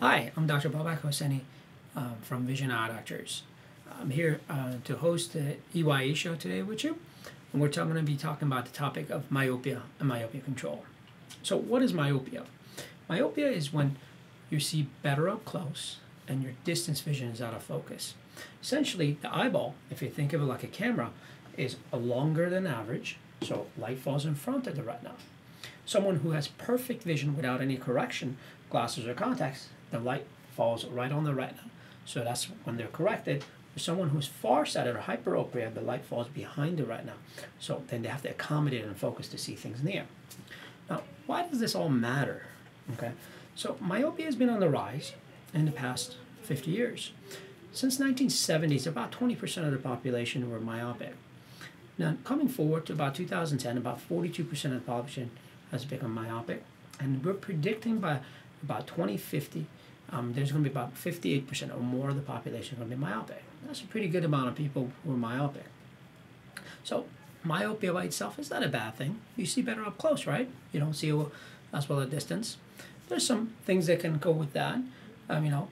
Hi, 0.00 0.32
I'm 0.34 0.46
Dr. 0.46 0.70
Babak 0.70 1.02
Hosseini 1.02 1.42
uh, 1.94 2.12
from 2.22 2.46
Visionary 2.46 2.80
Eye 2.80 2.88
Doctors. 2.88 3.42
I'm 4.00 4.08
here 4.08 4.40
uh, 4.48 4.76
to 4.84 4.96
host 4.96 5.34
the 5.34 5.56
EYE 5.74 6.14
show 6.14 6.36
today 6.36 6.62
with 6.62 6.84
you, 6.84 6.96
and 7.52 7.60
we're 7.60 7.68
going 7.68 7.94
to 7.96 8.02
be 8.02 8.16
talking 8.16 8.48
about 8.48 8.64
the 8.64 8.72
topic 8.72 9.10
of 9.10 9.30
myopia 9.30 9.82
and 9.98 10.08
myopia 10.08 10.40
control. 10.40 10.86
So, 11.42 11.58
what 11.58 11.82
is 11.82 11.92
myopia? 11.92 12.44
Myopia 13.10 13.50
is 13.50 13.74
when 13.74 13.96
you 14.48 14.58
see 14.58 14.88
better 15.02 15.28
up 15.28 15.44
close 15.44 15.98
and 16.26 16.42
your 16.42 16.52
distance 16.64 17.02
vision 17.02 17.28
is 17.28 17.42
out 17.42 17.52
of 17.52 17.62
focus. 17.62 18.14
Essentially, 18.62 19.18
the 19.20 19.36
eyeball, 19.36 19.74
if 19.90 20.00
you 20.00 20.08
think 20.08 20.32
of 20.32 20.40
it 20.40 20.46
like 20.46 20.64
a 20.64 20.68
camera, 20.68 21.10
is 21.58 21.76
longer 21.92 22.48
than 22.48 22.66
average, 22.66 23.18
so 23.42 23.66
light 23.76 23.98
falls 23.98 24.24
in 24.24 24.34
front 24.34 24.66
of 24.66 24.76
the 24.76 24.82
retina. 24.82 25.12
Someone 25.84 26.20
who 26.20 26.30
has 26.30 26.48
perfect 26.48 27.02
vision 27.02 27.36
without 27.36 27.60
any 27.60 27.76
correction, 27.76 28.38
glasses 28.70 29.06
or 29.06 29.12
contacts, 29.12 29.68
the 29.90 29.98
light 29.98 30.26
falls 30.56 30.84
right 30.84 31.12
on 31.12 31.24
the 31.24 31.34
retina. 31.34 31.70
So 32.04 32.24
that's 32.24 32.44
when 32.64 32.76
they're 32.76 32.88
corrected. 32.88 33.44
For 33.72 33.78
someone 33.78 34.08
who's 34.08 34.26
farsighted 34.26 34.96
or 34.96 35.00
hyperopia, 35.00 35.72
the 35.72 35.80
light 35.80 36.04
falls 36.04 36.28
behind 36.28 36.78
the 36.78 36.84
retina. 36.84 37.14
So 37.58 37.82
then 37.88 38.02
they 38.02 38.08
have 38.08 38.22
to 38.22 38.30
accommodate 38.30 38.84
and 38.84 38.96
focus 38.96 39.28
to 39.28 39.38
see 39.38 39.54
things 39.54 39.82
near. 39.82 40.06
Now, 40.88 41.02
why 41.26 41.46
does 41.46 41.60
this 41.60 41.74
all 41.74 41.88
matter? 41.88 42.46
Okay, 42.94 43.12
so 43.54 43.76
myopia 43.80 44.26
has 44.26 44.34
been 44.34 44.50
on 44.50 44.58
the 44.58 44.68
rise 44.68 45.12
in 45.54 45.66
the 45.66 45.72
past 45.72 46.16
50 46.42 46.70
years. 46.70 47.12
Since 47.72 47.98
1970s, 47.98 48.86
about 48.88 49.12
20% 49.12 49.64
of 49.64 49.70
the 49.70 49.78
population 49.78 50.50
were 50.50 50.58
myopic. 50.58 51.14
Now, 51.96 52.16
coming 52.24 52.48
forward 52.48 52.86
to 52.86 52.92
about 52.92 53.14
2010, 53.14 53.76
about 53.76 54.00
42% 54.08 54.64
of 54.64 54.70
the 54.72 54.80
population 54.80 55.30
has 55.70 55.84
become 55.84 56.12
myopic, 56.12 56.64
and 56.98 57.24
we're 57.24 57.34
predicting 57.34 57.98
by 57.98 58.20
about 58.62 58.88
2050, 58.88 59.66
um, 60.12 60.32
there's 60.34 60.52
going 60.52 60.64
to 60.64 60.70
be 60.70 60.72
about 60.72 60.94
58% 60.94 61.74
or 61.74 61.80
more 61.80 62.10
of 62.10 62.16
the 62.16 62.22
population 62.22 62.78
going 62.78 62.90
to 62.90 62.96
be 62.96 63.00
myopic. 63.00 63.42
That's 63.66 63.80
a 63.80 63.86
pretty 63.86 64.08
good 64.08 64.24
amount 64.24 64.48
of 64.48 64.54
people 64.54 64.90
who 65.04 65.12
are 65.12 65.16
myopic. 65.16 65.66
So, 66.82 67.06
myopia 67.44 67.92
by 67.92 68.04
itself 68.04 68.38
is 68.38 68.50
not 68.50 68.62
a 68.62 68.68
bad 68.68 68.96
thing. 68.96 69.20
You 69.36 69.46
see 69.46 69.62
better 69.62 69.84
up 69.84 69.98
close, 69.98 70.26
right? 70.26 70.48
You 70.72 70.80
don't 70.80 70.94
see 70.94 71.12
as 71.72 71.88
well 71.88 72.00
at 72.00 72.10
distance. 72.10 72.56
There's 73.08 73.26
some 73.26 73.54
things 73.64 73.86
that 73.86 74.00
can 74.00 74.18
go 74.18 74.30
with 74.30 74.52
that. 74.54 74.78
Um, 75.28 75.44
you 75.44 75.50
know, 75.50 75.68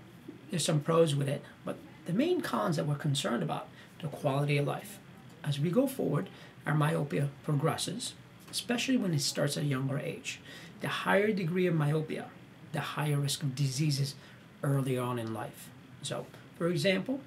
there's 0.50 0.64
some 0.64 0.80
pros 0.80 1.14
with 1.14 1.28
it, 1.28 1.42
but 1.64 1.76
the 2.06 2.12
main 2.12 2.40
cons 2.40 2.76
that 2.76 2.86
we're 2.86 2.94
concerned 2.94 3.42
about 3.42 3.68
the 4.00 4.08
quality 4.08 4.58
of 4.58 4.66
life. 4.66 4.98
As 5.44 5.58
we 5.58 5.70
go 5.70 5.86
forward, 5.86 6.28
our 6.66 6.74
myopia 6.74 7.28
progresses, 7.44 8.14
especially 8.50 8.96
when 8.96 9.14
it 9.14 9.20
starts 9.20 9.56
at 9.56 9.64
a 9.64 9.66
younger 9.66 9.98
age. 9.98 10.40
The 10.80 10.88
higher 10.88 11.32
degree 11.32 11.66
of 11.66 11.74
myopia, 11.74 12.26
the 12.72 12.80
higher 12.80 13.16
risk 13.16 13.42
of 13.42 13.54
diseases 13.54 14.14
early 14.62 14.98
on 14.98 15.18
in 15.18 15.34
life. 15.34 15.68
So, 16.02 16.26
for 16.56 16.68
example, 16.68 17.20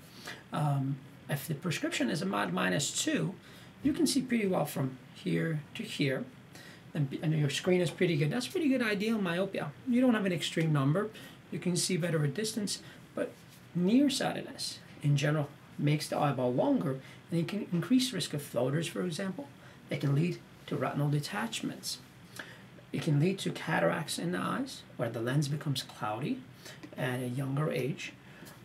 um, 0.51 0.97
if 1.29 1.47
the 1.47 1.55
prescription 1.55 2.09
is 2.09 2.21
a 2.21 2.25
mod 2.25 2.53
minus 2.53 3.03
two, 3.03 3.35
you 3.83 3.93
can 3.93 4.05
see 4.05 4.21
pretty 4.21 4.47
well 4.47 4.65
from 4.65 4.97
here 5.13 5.61
to 5.75 5.83
here. 5.83 6.25
And, 6.93 7.17
and 7.21 7.33
your 7.33 7.49
screen 7.49 7.79
is 7.79 7.89
pretty 7.89 8.17
good. 8.17 8.31
That's 8.31 8.47
pretty 8.47 8.67
good 8.67 8.81
ideal 8.81 9.21
myopia. 9.21 9.71
You 9.87 10.01
don't 10.01 10.13
have 10.13 10.25
an 10.25 10.33
extreme 10.33 10.73
number. 10.73 11.09
You 11.49 11.59
can 11.59 11.77
see 11.77 11.95
better 11.95 12.23
at 12.23 12.33
distance, 12.33 12.81
but 13.15 13.31
nearsightedness 13.73 14.79
in 15.01 15.15
general 15.15 15.49
makes 15.79 16.07
the 16.07 16.17
eyeball 16.17 16.53
longer 16.53 16.99
and 17.31 17.39
it 17.39 17.47
can 17.47 17.65
increase 17.71 18.11
risk 18.11 18.33
of 18.33 18.41
floaters, 18.41 18.87
for 18.87 19.03
example. 19.03 19.47
It 19.89 20.01
can 20.01 20.13
lead 20.13 20.39
to 20.67 20.75
retinal 20.75 21.09
detachments. 21.09 21.99
It 22.91 23.01
can 23.01 23.19
lead 23.19 23.39
to 23.39 23.51
cataracts 23.51 24.19
in 24.19 24.33
the 24.33 24.37
eyes, 24.37 24.81
where 24.97 25.09
the 25.09 25.21
lens 25.21 25.47
becomes 25.47 25.81
cloudy 25.81 26.41
at 26.97 27.19
a 27.19 27.27
younger 27.27 27.71
age. 27.71 28.13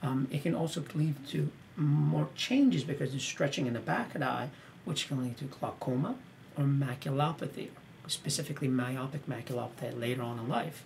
Um, 0.02 0.28
it 0.30 0.42
can 0.42 0.54
also 0.54 0.82
lead 0.94 1.14
to 1.28 1.50
more 1.76 2.28
changes 2.34 2.84
because 2.84 3.10
there's 3.10 3.22
stretching 3.22 3.66
in 3.66 3.74
the 3.74 3.80
back 3.80 4.14
of 4.14 4.20
the 4.20 4.26
eye, 4.26 4.48
which 4.84 5.08
can 5.08 5.22
lead 5.22 5.36
to 5.38 5.44
glaucoma 5.44 6.16
or 6.56 6.64
maculopathy, 6.64 7.68
specifically 8.06 8.68
myopic 8.68 9.26
maculopathy 9.26 9.98
later 9.98 10.22
on 10.22 10.38
in 10.38 10.48
life. 10.48 10.84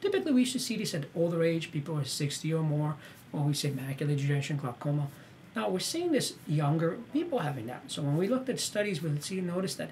Typically, 0.00 0.32
we 0.32 0.40
used 0.40 0.52
to 0.52 0.58
see 0.58 0.76
this 0.76 0.94
at 0.94 1.04
older 1.14 1.44
age, 1.44 1.70
people 1.70 1.96
are 1.98 2.04
60 2.04 2.52
or 2.52 2.62
more, 2.62 2.96
when 3.30 3.46
we 3.46 3.54
say 3.54 3.70
macular 3.70 4.08
degeneration, 4.08 4.56
glaucoma. 4.56 5.08
Now, 5.54 5.68
we're 5.68 5.80
seeing 5.80 6.12
this 6.12 6.34
younger 6.46 6.98
people 7.12 7.40
having 7.40 7.66
that. 7.66 7.82
So 7.88 8.02
when 8.02 8.16
we 8.16 8.26
looked 8.26 8.48
at 8.48 8.58
studies, 8.58 9.02
we'll 9.02 9.20
see, 9.20 9.40
notice 9.40 9.74
that 9.76 9.90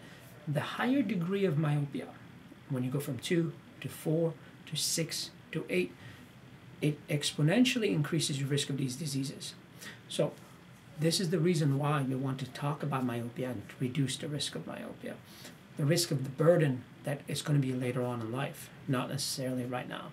the 0.48 0.60
higher 0.60 1.02
degree 1.02 1.44
of 1.44 1.58
myopia, 1.58 2.06
when 2.70 2.82
you 2.82 2.90
go 2.90 2.98
from 2.98 3.18
2 3.18 3.52
to 3.82 3.88
4 3.88 4.32
to 4.66 4.76
6 4.76 5.30
to 5.52 5.64
8, 5.68 5.92
it 6.80 7.06
exponentially 7.08 7.92
increases 7.94 8.40
your 8.40 8.48
risk 8.48 8.70
of 8.70 8.76
these 8.76 8.96
diseases. 8.96 9.54
So 10.08 10.32
this 10.98 11.20
is 11.20 11.30
the 11.30 11.38
reason 11.38 11.78
why 11.78 12.02
we 12.02 12.14
want 12.14 12.38
to 12.40 12.46
talk 12.46 12.82
about 12.82 13.04
myopia 13.04 13.50
and 13.50 13.62
reduce 13.78 14.16
the 14.16 14.28
risk 14.28 14.54
of 14.54 14.66
myopia. 14.66 15.14
The 15.76 15.84
risk 15.84 16.10
of 16.10 16.24
the 16.24 16.30
burden 16.30 16.84
that 17.04 17.20
is 17.28 17.42
going 17.42 17.60
to 17.60 17.66
be 17.66 17.72
later 17.72 18.02
on 18.02 18.20
in 18.20 18.32
life, 18.32 18.68
not 18.86 19.08
necessarily 19.08 19.64
right 19.64 19.88
now. 19.88 20.12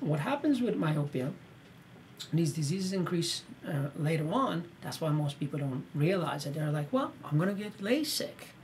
What 0.00 0.20
happens 0.20 0.60
with 0.60 0.76
myopia, 0.76 1.32
these 2.32 2.52
diseases 2.52 2.92
increase 2.92 3.42
uh, 3.66 3.88
later 3.96 4.32
on. 4.32 4.64
That's 4.82 5.00
why 5.00 5.10
most 5.10 5.40
people 5.40 5.58
don't 5.58 5.84
realize 5.94 6.46
it. 6.46 6.54
They're 6.54 6.70
like, 6.70 6.92
well, 6.92 7.12
I'm 7.24 7.38
going 7.38 7.54
to 7.54 7.60
get 7.60 7.78
LASIK 7.78 8.54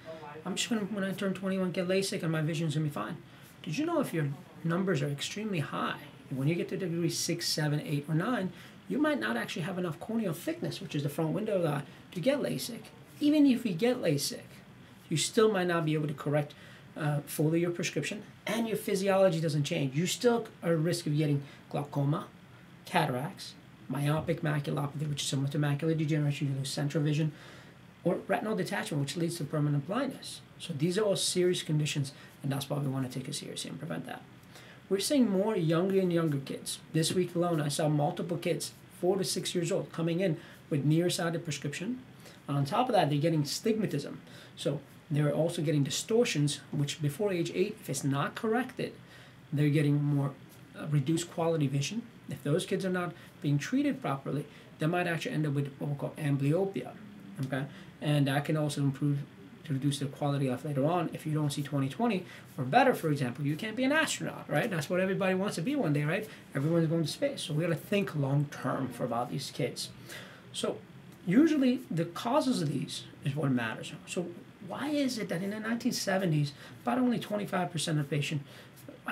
I'm 0.44 0.54
just 0.54 0.68
going 0.68 0.86
to, 0.86 0.94
when 0.94 1.04
I 1.04 1.12
turn 1.12 1.34
21, 1.34 1.72
get 1.72 1.88
LASIK 1.88 2.22
and 2.22 2.32
my 2.32 2.42
vision's 2.42 2.74
going 2.74 2.88
to 2.88 2.90
be 2.90 2.94
fine. 2.94 3.16
Did 3.62 3.76
you 3.76 3.84
know 3.84 4.00
if 4.00 4.14
your 4.14 4.28
numbers 4.64 5.02
are 5.02 5.08
extremely 5.08 5.60
high, 5.60 5.98
when 6.30 6.48
you 6.48 6.54
get 6.54 6.68
to 6.70 6.76
degree 6.76 7.10
6, 7.10 7.48
7, 7.48 7.80
8, 7.80 8.04
or 8.08 8.14
9, 8.14 8.52
you 8.88 8.98
might 8.98 9.20
not 9.20 9.36
actually 9.36 9.62
have 9.62 9.78
enough 9.78 10.00
corneal 10.00 10.32
thickness, 10.32 10.80
which 10.80 10.94
is 10.94 11.02
the 11.02 11.08
front 11.08 11.30
window 11.30 11.56
of 11.56 11.62
the 11.62 11.68
eye, 11.68 11.82
to 12.12 12.20
get 12.20 12.40
LASIK. 12.40 12.82
Even 13.20 13.46
if 13.46 13.64
you 13.64 13.72
get 13.72 14.02
LASIK, 14.02 14.42
you 15.08 15.16
still 15.16 15.52
might 15.52 15.66
not 15.66 15.84
be 15.84 15.94
able 15.94 16.08
to 16.08 16.14
correct 16.14 16.54
uh, 16.96 17.20
fully 17.26 17.60
your 17.60 17.70
prescription, 17.70 18.22
and 18.46 18.66
your 18.66 18.76
physiology 18.76 19.40
doesn't 19.40 19.64
change. 19.64 19.94
You 19.94 20.06
still 20.06 20.46
are 20.62 20.72
at 20.72 20.78
risk 20.78 21.06
of 21.06 21.16
getting 21.16 21.42
glaucoma, 21.70 22.26
cataracts, 22.84 23.54
myopic 23.88 24.42
maculopathy, 24.42 25.08
which 25.08 25.22
is 25.22 25.28
similar 25.28 25.48
to 25.48 25.58
macular 25.58 25.96
degeneration, 25.96 26.48
you 26.48 26.58
lose 26.58 26.70
central 26.70 27.02
vision, 27.02 27.32
or 28.04 28.18
retinal 28.26 28.56
detachment, 28.56 29.02
which 29.02 29.16
leads 29.16 29.36
to 29.36 29.44
permanent 29.44 29.86
blindness. 29.86 30.40
So 30.58 30.72
these 30.72 30.98
are 30.98 31.02
all 31.02 31.16
serious 31.16 31.62
conditions, 31.62 32.12
and 32.42 32.50
that's 32.50 32.68
why 32.68 32.78
we 32.78 32.88
want 32.88 33.10
to 33.10 33.18
take 33.18 33.28
it 33.28 33.34
seriously 33.34 33.70
and 33.70 33.78
prevent 33.78 34.06
that. 34.06 34.22
We're 34.90 34.98
seeing 34.98 35.30
more 35.30 35.56
younger 35.56 36.00
and 36.00 36.12
younger 36.12 36.38
kids. 36.38 36.80
This 36.92 37.12
week 37.12 37.36
alone, 37.36 37.60
I 37.60 37.68
saw 37.68 37.88
multiple 37.88 38.36
kids, 38.36 38.72
four 39.00 39.16
to 39.16 39.22
six 39.22 39.54
years 39.54 39.70
old, 39.70 39.92
coming 39.92 40.18
in 40.18 40.36
with 40.68 40.84
nearsighted 40.84 41.44
prescription. 41.44 42.00
On 42.48 42.64
top 42.64 42.88
of 42.88 42.94
that, 42.96 43.08
they're 43.08 43.20
getting 43.20 43.44
stigmatism. 43.44 44.16
So 44.56 44.80
they're 45.08 45.32
also 45.32 45.62
getting 45.62 45.84
distortions, 45.84 46.58
which 46.72 47.00
before 47.00 47.32
age 47.32 47.52
eight, 47.54 47.76
if 47.80 47.88
it's 47.88 48.02
not 48.02 48.34
corrected, 48.34 48.92
they're 49.52 49.68
getting 49.68 50.02
more 50.02 50.32
uh, 50.76 50.88
reduced 50.88 51.30
quality 51.30 51.68
vision. 51.68 52.02
If 52.28 52.42
those 52.42 52.66
kids 52.66 52.84
are 52.84 52.90
not 52.90 53.12
being 53.40 53.58
treated 53.58 54.02
properly, 54.02 54.44
they 54.80 54.86
might 54.86 55.06
actually 55.06 55.36
end 55.36 55.46
up 55.46 55.52
with 55.52 55.72
what 55.78 55.90
we 55.90 55.96
call 55.96 56.14
amblyopia. 56.18 56.90
Okay, 57.46 57.66
and 58.00 58.26
that 58.26 58.44
can 58.44 58.56
also 58.56 58.80
improve 58.80 59.18
to 59.64 59.72
reduce 59.72 59.98
the 59.98 60.06
quality 60.06 60.48
of 60.48 60.64
later 60.64 60.86
on. 60.86 61.10
If 61.12 61.26
you 61.26 61.32
don't 61.32 61.50
see 61.50 61.62
2020 61.62 62.24
or 62.58 62.64
better 62.64 62.94
for 62.94 63.10
example 63.10 63.46
you 63.46 63.56
can't 63.56 63.76
be 63.76 63.84
an 63.84 63.92
astronaut 63.92 64.44
right? 64.48 64.70
That's 64.70 64.90
what 64.90 65.00
everybody 65.00 65.34
wants 65.34 65.56
to 65.56 65.62
be 65.62 65.76
one 65.76 65.92
day 65.92 66.04
right? 66.04 66.28
Everyone's 66.54 66.88
going 66.88 67.04
to 67.04 67.08
space. 67.08 67.42
So 67.42 67.54
we 67.54 67.62
got 67.62 67.68
to 67.70 67.74
think 67.74 68.14
long 68.14 68.46
term 68.50 68.88
for 68.88 69.04
about 69.04 69.30
these 69.30 69.50
kids. 69.50 69.90
So 70.52 70.78
usually 71.26 71.80
the 71.90 72.06
causes 72.06 72.62
of 72.62 72.72
these 72.72 73.04
is 73.24 73.36
what 73.36 73.50
matters. 73.50 73.92
So 74.06 74.26
why 74.66 74.88
is 74.88 75.18
it 75.18 75.28
that 75.28 75.42
in 75.42 75.50
the 75.50 75.56
1970s 75.56 76.52
about 76.82 76.98
only 76.98 77.18
25% 77.18 78.00
of 78.00 78.10
patients 78.10 78.44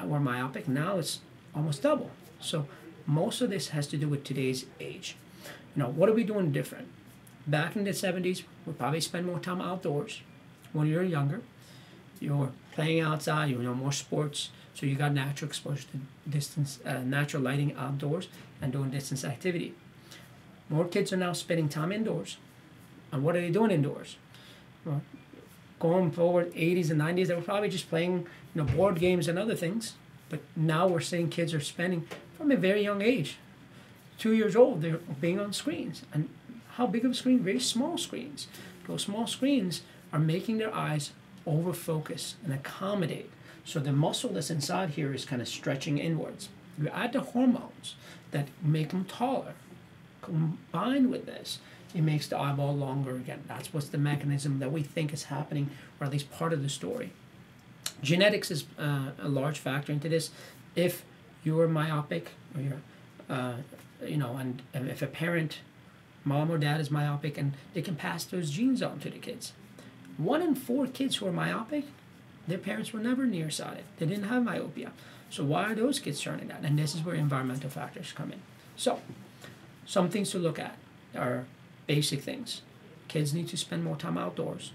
were 0.04 0.20
myopic? 0.20 0.68
Now 0.68 0.98
it's 0.98 1.20
almost 1.54 1.82
double. 1.82 2.10
So 2.40 2.66
most 3.06 3.40
of 3.40 3.50
this 3.50 3.68
has 3.68 3.86
to 3.88 3.96
do 3.96 4.08
with 4.08 4.24
today's 4.24 4.66
age. 4.80 5.16
You 5.74 5.82
know 5.82 5.88
what 5.88 6.08
are 6.08 6.14
we 6.14 6.24
doing 6.24 6.52
different? 6.52 6.88
Back 7.46 7.76
in 7.76 7.84
the 7.84 7.90
70s, 7.90 8.42
we 8.66 8.72
probably 8.74 9.00
spend 9.00 9.26
more 9.26 9.38
time 9.38 9.60
outdoors 9.60 10.20
when 10.72 10.86
you're 10.86 11.02
younger. 11.02 11.40
You're 12.20 12.50
playing 12.72 13.00
outside, 13.00 13.50
you 13.50 13.58
know, 13.58 13.74
more 13.74 13.92
sports, 13.92 14.50
so 14.74 14.86
you 14.86 14.96
got 14.96 15.12
natural 15.12 15.48
exposure 15.48 15.86
to 15.92 16.30
distance, 16.30 16.80
uh, 16.84 16.98
natural 16.98 17.42
lighting 17.42 17.74
outdoors 17.76 18.28
and 18.60 18.72
doing 18.72 18.90
distance 18.90 19.24
activity. 19.24 19.74
More 20.68 20.84
kids 20.84 21.12
are 21.12 21.16
now 21.16 21.32
spending 21.32 21.68
time 21.68 21.92
indoors. 21.92 22.36
And 23.10 23.22
what 23.22 23.36
are 23.36 23.40
they 23.40 23.50
doing 23.50 23.70
indoors? 23.70 24.16
Well, 24.84 25.02
going 25.80 26.10
forward, 26.10 26.52
80s 26.54 26.90
and 26.90 27.00
90s, 27.00 27.28
they 27.28 27.34
were 27.34 27.40
probably 27.40 27.68
just 27.68 27.88
playing, 27.88 28.26
you 28.54 28.62
know, 28.62 28.64
board 28.64 28.98
games 28.98 29.28
and 29.28 29.38
other 29.38 29.54
things. 29.54 29.94
But 30.28 30.40
now 30.54 30.86
we're 30.86 31.00
seeing 31.00 31.30
kids 31.30 31.54
are 31.54 31.60
spending 31.60 32.06
from 32.36 32.52
a 32.52 32.56
very 32.56 32.82
young 32.82 33.02
age, 33.02 33.38
two 34.18 34.32
years 34.32 34.54
old, 34.54 34.82
they're 34.82 35.00
being 35.20 35.40
on 35.40 35.52
screens. 35.52 36.02
And 36.12 36.28
how 36.76 36.86
big 36.86 37.04
of 37.04 37.10
a 37.10 37.14
screen? 37.14 37.40
Very 37.40 37.60
small 37.60 37.98
screens. 37.98 38.46
Those 38.86 39.02
small 39.02 39.26
screens 39.26 39.82
are 40.12 40.18
making 40.18 40.58
their 40.58 40.74
eyes 40.74 41.12
over 41.46 41.72
focus 41.72 42.36
and 42.44 42.52
accommodate. 42.52 43.30
So 43.64 43.80
the 43.80 43.92
muscle 43.92 44.30
that's 44.30 44.50
inside 44.50 44.90
here 44.90 45.12
is 45.12 45.24
kind 45.24 45.42
of 45.42 45.48
stretching 45.48 45.98
inwards. 45.98 46.48
You 46.80 46.88
add 46.88 47.12
the 47.12 47.20
hormones 47.20 47.96
that 48.30 48.48
make 48.62 48.90
them 48.90 49.04
taller. 49.04 49.54
Combined 50.22 51.10
with 51.10 51.26
this, 51.26 51.58
it 51.94 52.02
makes 52.02 52.28
the 52.28 52.38
eyeball 52.38 52.76
longer 52.76 53.16
again. 53.16 53.42
That's 53.46 53.72
what's 53.72 53.88
the 53.88 53.98
mechanism 53.98 54.58
that 54.58 54.72
we 54.72 54.82
think 54.82 55.12
is 55.12 55.24
happening, 55.24 55.70
or 56.00 56.06
at 56.06 56.12
least 56.12 56.30
part 56.30 56.52
of 56.52 56.62
the 56.62 56.68
story. 56.68 57.12
Genetics 58.02 58.50
is 58.50 58.66
uh, 58.78 59.10
a 59.18 59.28
large 59.28 59.58
factor 59.58 59.92
into 59.92 60.08
this. 60.08 60.30
If 60.76 61.04
you 61.44 61.58
are 61.60 61.68
myopic, 61.68 62.30
or 62.54 62.62
you're, 62.62 62.82
uh, 63.28 63.54
you 64.06 64.16
know, 64.16 64.36
and 64.36 64.62
if 64.74 65.02
a 65.02 65.06
parent, 65.06 65.60
mom 66.24 66.50
or 66.50 66.58
dad 66.58 66.80
is 66.80 66.90
myopic, 66.90 67.38
and 67.38 67.54
they 67.74 67.82
can 67.82 67.96
pass 67.96 68.24
those 68.24 68.50
genes 68.50 68.82
on 68.82 68.98
to 69.00 69.10
the 69.10 69.18
kids. 69.18 69.52
One 70.18 70.42
in 70.42 70.54
four 70.54 70.86
kids 70.86 71.16
who 71.16 71.26
are 71.26 71.32
myopic, 71.32 71.86
their 72.46 72.58
parents 72.58 72.92
were 72.92 73.00
never 73.00 73.24
nearsighted. 73.24 73.84
They 73.98 74.06
didn't 74.06 74.24
have 74.24 74.44
myopia. 74.44 74.92
So 75.30 75.44
why 75.44 75.64
are 75.64 75.74
those 75.74 75.98
kids 75.98 76.20
turning 76.20 76.48
that? 76.48 76.64
And 76.64 76.78
this 76.78 76.94
is 76.94 77.02
where 77.02 77.14
environmental 77.14 77.70
factors 77.70 78.12
come 78.12 78.32
in. 78.32 78.42
So, 78.76 79.00
some 79.86 80.10
things 80.10 80.30
to 80.30 80.38
look 80.38 80.58
at 80.58 80.76
are 81.16 81.46
basic 81.86 82.22
things. 82.22 82.62
Kids 83.06 83.32
need 83.32 83.48
to 83.48 83.56
spend 83.56 83.84
more 83.84 83.96
time 83.96 84.18
outdoors. 84.18 84.72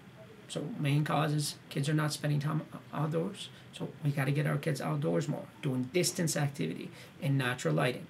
So 0.48 0.68
main 0.80 1.04
causes 1.04 1.56
kids 1.70 1.90
are 1.90 1.94
not 1.94 2.14
spending 2.14 2.40
time 2.40 2.62
outdoors. 2.94 3.50
So 3.74 3.90
we 4.04 4.12
got 4.12 4.26
to 4.26 4.32
get 4.32 4.46
our 4.46 4.58
kids 4.58 4.82
outdoors 4.82 5.28
more, 5.28 5.46
doing 5.62 5.90
distance 5.94 6.38
activity 6.38 6.92
in 7.22 7.38
natural 7.38 7.74
lighting. 7.74 8.08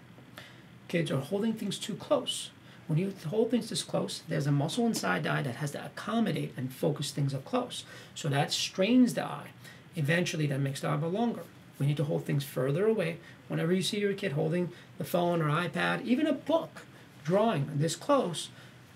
Kids 0.88 1.12
are 1.12 1.20
holding 1.20 1.54
things 1.54 1.78
too 1.78 1.96
close. 1.96 2.52
When 2.88 3.00
you 3.00 3.14
hold 3.28 3.52
things 3.52 3.70
this 3.70 3.84
close, 3.84 4.24
there's 4.28 4.48
a 4.48 4.52
muscle 4.52 4.86
inside 4.86 5.24
the 5.24 5.32
eye 5.32 5.42
that 5.42 5.56
has 5.56 5.72
to 5.72 5.86
accommodate 5.86 6.54
and 6.58 6.72
focus 6.72 7.12
things 7.12 7.34
up 7.34 7.46
close. 7.46 7.86
So 8.14 8.28
that 8.30 8.52
strains 8.52 9.14
the 9.14 9.24
eye. 9.24 9.52
Eventually, 9.96 10.48
that 10.48 10.60
makes 10.60 10.82
the 10.82 10.90
eyeball 10.90 11.10
longer. 11.10 11.44
We 11.80 11.86
need 11.86 11.98
to 11.98 12.04
hold 12.04 12.26
things 12.26 12.44
further 12.44 12.86
away. 12.86 13.18
Whenever 13.48 13.74
you 13.74 13.82
see 13.82 14.00
your 14.00 14.14
kid 14.14 14.34
holding 14.34 14.70
the 14.98 15.04
phone 15.04 15.42
or 15.42 15.50
iPad, 15.50 16.04
even 16.04 16.28
a 16.28 16.34
book, 16.34 16.82
drawing 17.24 17.70
this 17.76 17.96
close, 17.96 18.50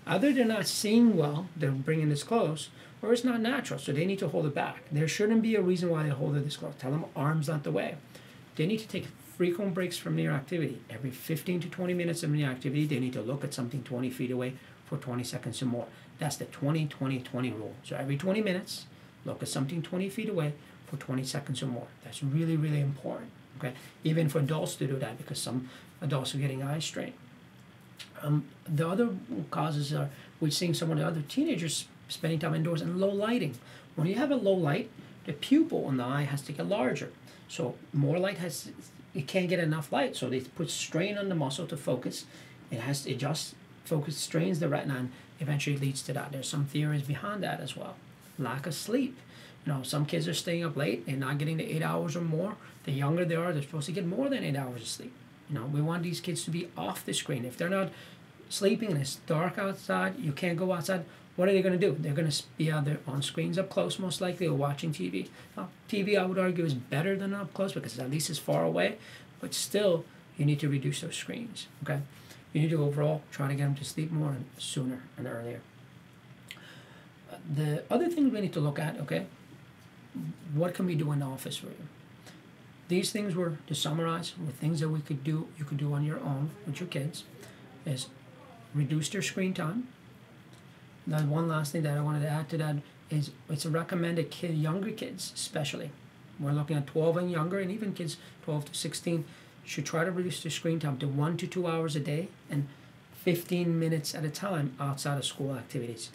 either 0.06 0.32
they're 0.32 0.44
not 0.44 0.66
seeing 0.66 1.16
well, 1.16 1.48
they're 1.56 1.70
bringing 1.70 2.08
this 2.08 2.22
close, 2.22 2.68
or 3.00 3.12
it's 3.12 3.24
not 3.24 3.40
natural, 3.40 3.78
so 3.78 3.92
they 3.92 4.06
need 4.06 4.18
to 4.18 4.28
hold 4.28 4.46
it 4.46 4.54
back. 4.54 4.82
There 4.90 5.08
shouldn't 5.08 5.42
be 5.42 5.54
a 5.54 5.62
reason 5.62 5.90
why 5.90 6.02
they 6.02 6.08
hold 6.10 6.36
it 6.36 6.44
this 6.44 6.56
close. 6.56 6.74
Tell 6.78 6.90
them 6.90 7.04
arms 7.16 7.48
not 7.48 7.62
the 7.62 7.70
way. 7.70 7.96
They 8.56 8.66
need 8.66 8.80
to 8.80 8.88
take 8.88 9.06
frequent 9.38 9.72
breaks 9.72 9.96
from 9.96 10.16
near 10.16 10.32
activity. 10.32 10.80
Every 10.90 11.10
15 11.10 11.60
to 11.60 11.68
20 11.68 11.94
minutes 11.94 12.24
of 12.24 12.30
near 12.30 12.50
activity, 12.50 12.86
they 12.86 12.98
need 12.98 13.12
to 13.12 13.22
look 13.22 13.44
at 13.44 13.54
something 13.54 13.84
20 13.84 14.10
feet 14.10 14.32
away 14.32 14.54
for 14.84 14.98
20 14.98 15.22
seconds 15.22 15.62
or 15.62 15.66
more. 15.66 15.86
That's 16.18 16.36
the 16.36 16.46
20 16.46 16.88
20 16.88 17.20
20 17.20 17.52
rule. 17.52 17.74
So 17.84 17.96
every 17.96 18.16
20 18.16 18.42
minutes, 18.42 18.86
look 19.24 19.40
at 19.40 19.48
something 19.48 19.80
20 19.80 20.10
feet 20.10 20.28
away 20.28 20.54
for 20.86 20.96
20 20.96 21.22
seconds 21.22 21.62
or 21.62 21.66
more. 21.66 21.86
That's 22.02 22.22
really, 22.22 22.56
really 22.56 22.80
important. 22.80 23.30
Okay, 23.58 23.74
even 24.02 24.28
for 24.28 24.40
adults 24.40 24.74
to 24.76 24.88
do 24.88 24.96
that 24.98 25.16
because 25.18 25.40
some 25.40 25.68
adults 26.00 26.34
are 26.34 26.38
getting 26.38 26.64
eye 26.64 26.80
strain. 26.80 27.12
Um, 28.22 28.44
the 28.66 28.88
other 28.88 29.10
causes 29.52 29.92
are 29.92 30.10
we're 30.40 30.50
seeing 30.50 30.74
some 30.74 30.90
of 30.90 30.98
the 30.98 31.06
other 31.06 31.22
teenagers 31.22 31.86
spending 32.08 32.40
time 32.40 32.54
indoors 32.54 32.82
and 32.82 32.98
low 32.98 33.10
lighting. 33.10 33.54
When 33.94 34.08
you 34.08 34.16
have 34.16 34.32
a 34.32 34.36
low 34.36 34.54
light, 34.54 34.90
the 35.26 35.32
pupil 35.32 35.88
in 35.88 35.98
the 35.98 36.04
eye 36.04 36.22
has 36.22 36.42
to 36.42 36.52
get 36.52 36.66
larger. 36.66 37.12
So 37.48 37.76
more 37.92 38.18
light 38.18 38.38
has 38.38 38.70
it 39.14 39.26
can't 39.26 39.48
get 39.48 39.58
enough 39.58 39.92
light, 39.92 40.16
so 40.16 40.28
they 40.28 40.40
put 40.40 40.70
strain 40.70 41.18
on 41.18 41.28
the 41.28 41.34
muscle 41.34 41.66
to 41.66 41.76
focus. 41.76 42.26
It 42.70 42.80
has 42.80 43.02
to 43.02 43.12
adjust 43.12 43.54
focus 43.84 44.16
strains 44.18 44.60
the 44.60 44.68
retina 44.68 44.96
and 44.96 45.12
eventually 45.40 45.76
leads 45.76 46.02
to 46.02 46.12
that. 46.12 46.32
There's 46.32 46.48
some 46.48 46.66
theories 46.66 47.02
behind 47.02 47.42
that 47.42 47.60
as 47.60 47.76
well. 47.76 47.96
Lack 48.38 48.66
of 48.66 48.74
sleep. 48.74 49.16
You 49.64 49.72
know, 49.72 49.82
some 49.82 50.06
kids 50.06 50.28
are 50.28 50.34
staying 50.34 50.64
up 50.64 50.76
late 50.76 51.04
and 51.06 51.20
not 51.20 51.38
getting 51.38 51.56
the 51.56 51.74
eight 51.74 51.82
hours 51.82 52.14
or 52.16 52.20
more. 52.20 52.56
The 52.84 52.92
younger 52.92 53.24
they 53.24 53.34
are, 53.34 53.52
they're 53.52 53.62
supposed 53.62 53.86
to 53.86 53.92
get 53.92 54.06
more 54.06 54.28
than 54.28 54.44
eight 54.44 54.56
hours 54.56 54.82
of 54.82 54.88
sleep. 54.88 55.12
You 55.48 55.58
know, 55.58 55.66
we 55.66 55.80
want 55.80 56.02
these 56.02 56.20
kids 56.20 56.44
to 56.44 56.50
be 56.50 56.68
off 56.76 57.04
the 57.04 57.12
screen. 57.14 57.44
If 57.44 57.56
they're 57.56 57.68
not 57.68 57.90
sleeping 58.48 58.92
and 58.92 59.00
it's 59.00 59.16
dark 59.26 59.58
outside, 59.58 60.18
you 60.18 60.32
can't 60.32 60.58
go 60.58 60.72
outside. 60.72 61.04
What 61.38 61.48
are 61.48 61.52
they 61.52 61.62
going 61.62 61.78
to 61.78 61.86
do? 61.86 61.94
They're 61.96 62.14
going 62.14 62.28
to 62.28 62.42
be 62.56 62.68
out 62.68 62.84
there 62.84 62.98
on 63.06 63.22
screens 63.22 63.58
up 63.58 63.70
close, 63.70 64.00
most 64.00 64.20
likely, 64.20 64.48
or 64.48 64.54
watching 64.54 64.90
TV. 64.90 65.28
Now, 65.56 65.68
TV, 65.88 66.18
I 66.18 66.26
would 66.26 66.36
argue, 66.36 66.64
is 66.64 66.74
better 66.74 67.14
than 67.14 67.32
up 67.32 67.54
close 67.54 67.72
because 67.72 67.96
at 68.00 68.10
least 68.10 68.28
it's 68.28 68.40
far 68.40 68.64
away, 68.64 68.98
but 69.40 69.54
still, 69.54 70.04
you 70.36 70.44
need 70.44 70.58
to 70.58 70.68
reduce 70.68 71.00
those 71.00 71.14
screens. 71.14 71.68
Okay, 71.84 72.00
you 72.52 72.62
need 72.62 72.70
to 72.70 72.82
overall 72.82 73.22
try 73.30 73.46
to 73.46 73.54
get 73.54 73.62
them 73.62 73.76
to 73.76 73.84
sleep 73.84 74.10
more 74.10 74.30
and 74.30 74.46
sooner 74.58 75.04
and 75.16 75.28
earlier. 75.28 75.60
The 77.54 77.84
other 77.88 78.08
thing 78.08 78.32
we 78.32 78.40
need 78.40 78.52
to 78.54 78.60
look 78.60 78.80
at, 78.80 78.98
okay, 78.98 79.26
what 80.54 80.74
can 80.74 80.86
we 80.86 80.96
do 80.96 81.12
in 81.12 81.20
the 81.20 81.26
office 81.26 81.58
for 81.58 81.66
you? 81.66 81.86
These 82.88 83.12
things 83.12 83.36
were 83.36 83.58
to 83.68 83.76
summarize 83.76 84.34
were 84.44 84.50
things 84.50 84.80
that 84.80 84.88
we 84.88 85.02
could 85.02 85.22
do 85.22 85.46
you 85.56 85.64
could 85.64 85.78
do 85.78 85.92
on 85.92 86.04
your 86.04 86.18
own 86.18 86.50
with 86.66 86.80
your 86.80 86.88
kids 86.88 87.22
is 87.86 88.08
reduce 88.74 89.08
their 89.10 89.22
screen 89.22 89.54
time. 89.54 89.86
Then 91.08 91.30
one 91.30 91.48
last 91.48 91.72
thing 91.72 91.82
that 91.82 91.96
I 91.96 92.02
wanted 92.02 92.20
to 92.20 92.28
add 92.28 92.48
to 92.50 92.58
that 92.58 92.76
is 93.10 93.30
it's 93.48 93.64
recommended 93.64 94.30
kid 94.30 94.54
younger 94.54 94.90
kids 94.90 95.32
especially. 95.34 95.90
We're 96.38 96.52
looking 96.52 96.76
at 96.76 96.86
12 96.86 97.16
and 97.16 97.30
younger 97.30 97.58
and 97.58 97.70
even 97.70 97.94
kids 97.94 98.18
12 98.44 98.66
to 98.66 98.74
16 98.74 99.24
should 99.64 99.86
try 99.86 100.04
to 100.04 100.12
reduce 100.12 100.42
their 100.42 100.50
screen 100.50 100.78
time 100.78 100.98
to 100.98 101.08
one 101.08 101.36
to 101.38 101.46
two 101.46 101.66
hours 101.66 101.96
a 101.96 102.00
day 102.00 102.28
and 102.50 102.68
15 103.24 103.78
minutes 103.78 104.14
at 104.14 104.24
a 104.24 104.30
time 104.30 104.74
outside 104.78 105.18
of 105.18 105.24
school 105.24 105.54
activities. 105.54 106.10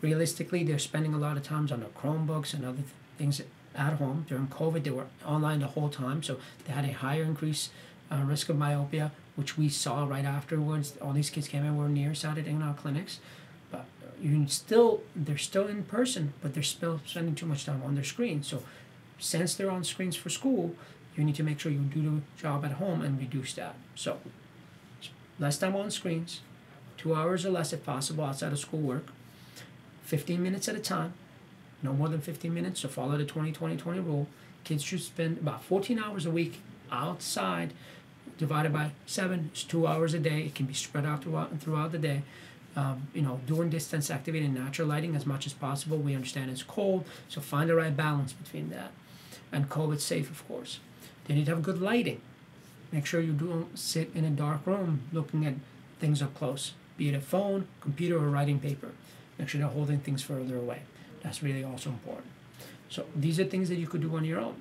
Realistically, 0.00 0.62
they're 0.64 0.78
spending 0.78 1.14
a 1.14 1.18
lot 1.18 1.36
of 1.36 1.42
times 1.42 1.72
on 1.72 1.80
their 1.80 1.88
Chromebooks 1.90 2.54
and 2.54 2.64
other 2.64 2.78
th- 2.78 2.88
things 3.18 3.40
at 3.74 3.94
home. 3.94 4.24
During 4.28 4.48
COVID, 4.48 4.82
they 4.84 4.90
were 4.90 5.06
online 5.24 5.60
the 5.60 5.68
whole 5.68 5.88
time, 5.88 6.22
so 6.22 6.38
they 6.64 6.72
had 6.72 6.84
a 6.84 6.92
higher 6.92 7.22
increase 7.22 7.70
uh, 8.10 8.22
risk 8.24 8.48
of 8.48 8.56
myopia, 8.56 9.12
which 9.36 9.58
we 9.58 9.68
saw 9.68 10.06
right 10.06 10.24
afterwards. 10.24 10.94
All 11.00 11.12
these 11.12 11.30
kids 11.30 11.48
came 11.48 11.64
in 11.64 11.76
were 11.76 11.88
nearsighted 11.88 12.46
in 12.46 12.62
our 12.62 12.74
clinics, 12.74 13.20
you 14.20 14.30
can 14.30 14.48
still 14.48 15.02
they're 15.14 15.38
still 15.38 15.66
in 15.66 15.84
person, 15.84 16.32
but 16.42 16.54
they're 16.54 16.62
still 16.62 17.00
spending 17.06 17.34
too 17.34 17.46
much 17.46 17.66
time 17.66 17.82
on 17.84 17.94
their 17.94 18.04
screen. 18.04 18.42
So, 18.42 18.62
since 19.18 19.54
they're 19.54 19.70
on 19.70 19.84
screens 19.84 20.16
for 20.16 20.28
school, 20.28 20.74
you 21.16 21.24
need 21.24 21.36
to 21.36 21.42
make 21.42 21.58
sure 21.60 21.72
you 21.72 21.78
do 21.78 22.02
the 22.02 22.40
job 22.40 22.64
at 22.64 22.72
home 22.72 23.02
and 23.02 23.18
reduce 23.18 23.54
that. 23.54 23.76
So, 23.94 24.18
less 25.38 25.58
time 25.58 25.76
on 25.76 25.90
screens, 25.90 26.40
two 26.96 27.14
hours 27.14 27.46
or 27.46 27.50
less 27.50 27.72
if 27.72 27.84
possible 27.84 28.24
outside 28.24 28.52
of 28.52 28.58
schoolwork, 28.58 29.06
15 30.04 30.42
minutes 30.42 30.68
at 30.68 30.76
a 30.76 30.80
time 30.80 31.14
no 31.82 31.92
more 31.92 32.08
than 32.08 32.20
15 32.20 32.52
minutes, 32.52 32.80
so 32.80 32.88
follow 32.88 33.16
the 33.16 33.24
20 33.24 33.52
20 33.52 33.76
20 33.76 34.00
rule. 34.00 34.26
Kids 34.64 34.82
should 34.82 35.00
spend 35.00 35.38
about 35.38 35.62
14 35.64 35.98
hours 35.98 36.26
a 36.26 36.30
week 36.30 36.60
outside, 36.90 37.72
divided 38.38 38.72
by 38.72 38.90
seven, 39.06 39.50
it's 39.52 39.62
two 39.62 39.86
hours 39.86 40.14
a 40.14 40.18
day. 40.18 40.40
It 40.40 40.54
can 40.54 40.66
be 40.66 40.74
spread 40.74 41.06
out 41.06 41.22
throughout, 41.22 41.60
throughout 41.60 41.92
the 41.92 41.98
day. 41.98 42.22
Um, 42.76 43.08
you 43.14 43.22
know, 43.22 43.40
doing 43.46 43.70
distance 43.70 44.10
activating 44.10 44.52
natural 44.52 44.86
lighting 44.86 45.16
as 45.16 45.24
much 45.24 45.46
as 45.46 45.54
possible. 45.54 45.96
We 45.96 46.14
understand 46.14 46.50
it's 46.50 46.62
cold, 46.62 47.06
so 47.26 47.40
find 47.40 47.70
the 47.70 47.74
right 47.74 47.96
balance 47.96 48.34
between 48.34 48.68
that. 48.68 48.90
And 49.50 49.70
COVID 49.70 49.98
safe, 49.98 50.30
of 50.30 50.46
course. 50.46 50.80
Need 51.26 51.46
to 51.46 51.54
have 51.54 51.62
good 51.62 51.80
lighting. 51.80 52.20
Make 52.92 53.06
sure 53.06 53.20
you 53.20 53.32
don't 53.32 53.76
sit 53.78 54.10
in 54.14 54.24
a 54.24 54.30
dark 54.30 54.66
room 54.66 55.00
looking 55.12 55.46
at 55.46 55.54
things 56.00 56.20
up 56.22 56.34
close, 56.34 56.74
be 56.98 57.08
it 57.08 57.14
a 57.14 57.20
phone, 57.20 57.66
computer, 57.80 58.16
or 58.16 58.28
writing 58.28 58.60
paper. 58.60 58.90
Make 59.38 59.48
sure 59.48 59.58
they're 59.60 59.68
holding 59.68 60.00
things 60.00 60.22
further 60.22 60.56
away. 60.56 60.82
That's 61.22 61.42
really 61.42 61.64
also 61.64 61.90
important. 61.90 62.28
So 62.88 63.06
these 63.16 63.40
are 63.40 63.44
things 63.44 63.68
that 63.70 63.76
you 63.76 63.86
could 63.86 64.02
do 64.02 64.14
on 64.16 64.24
your 64.24 64.40
own. 64.40 64.60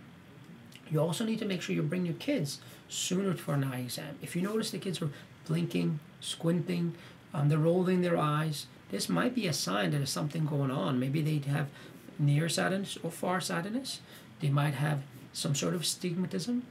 You 0.90 1.00
also 1.00 1.26
need 1.26 1.40
to 1.40 1.46
make 1.46 1.62
sure 1.62 1.76
you 1.76 1.84
bring 1.84 2.06
your 2.06 2.16
kids 2.16 2.60
sooner 2.90 3.34
for 3.34 3.54
an 3.54 3.64
eye 3.64 3.82
exam. 3.82 4.18
If 4.22 4.36
you 4.36 4.42
notice 4.42 4.72
the 4.72 4.80
kids 4.80 5.02
are 5.02 5.10
blinking, 5.48 6.00
squinting, 6.20 6.96
um, 7.36 7.50
they're 7.50 7.58
rolling 7.58 8.02
their 8.02 8.18
eyes, 8.18 8.68
this 8.92 9.10
might 9.10 9.36
be 9.36 9.46
a 9.46 9.54
sign 9.54 9.92
that 9.92 9.98
there's 9.98 10.10
something 10.10 10.46
going 10.46 10.72
on. 10.72 11.00
Maybe 11.00 11.22
they 11.22 11.50
have 11.50 11.68
nearsightedness 12.18 12.98
or 13.04 13.12
farsightedness. 13.12 14.00
They 14.40 14.50
might 14.50 14.76
have 14.76 15.02
some 15.34 15.54
sort 15.54 15.74
of 15.74 15.82
stigmatism 15.82 16.62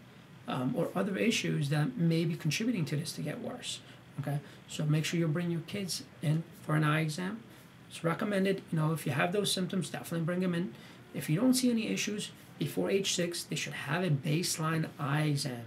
um, 0.48 0.74
or 0.74 0.88
other 0.94 1.18
issues 1.18 1.68
that 1.68 1.98
may 1.98 2.24
be 2.24 2.34
contributing 2.34 2.86
to 2.86 2.96
this 2.96 3.12
to 3.12 3.20
get 3.22 3.42
worse. 3.42 3.80
Okay, 4.20 4.38
so 4.66 4.84
make 4.84 5.04
sure 5.04 5.20
you 5.20 5.28
bring 5.28 5.50
your 5.50 5.60
kids 5.62 6.04
in 6.22 6.44
for 6.62 6.76
an 6.76 6.84
eye 6.84 7.00
exam. 7.00 7.42
It's 7.90 8.02
recommended, 8.02 8.62
you 8.72 8.78
know, 8.78 8.92
if 8.92 9.04
you 9.04 9.12
have 9.12 9.32
those 9.32 9.52
symptoms, 9.52 9.90
definitely 9.90 10.24
bring 10.24 10.40
them 10.40 10.54
in. 10.54 10.72
If 11.12 11.28
you 11.28 11.38
don't 11.38 11.54
see 11.54 11.70
any 11.70 11.88
issues 11.88 12.30
before 12.58 12.90
age 12.90 13.12
six, 13.12 13.42
they 13.42 13.56
should 13.56 13.74
have 13.74 14.02
a 14.02 14.10
baseline 14.10 14.88
eye 14.98 15.24
exam. 15.24 15.64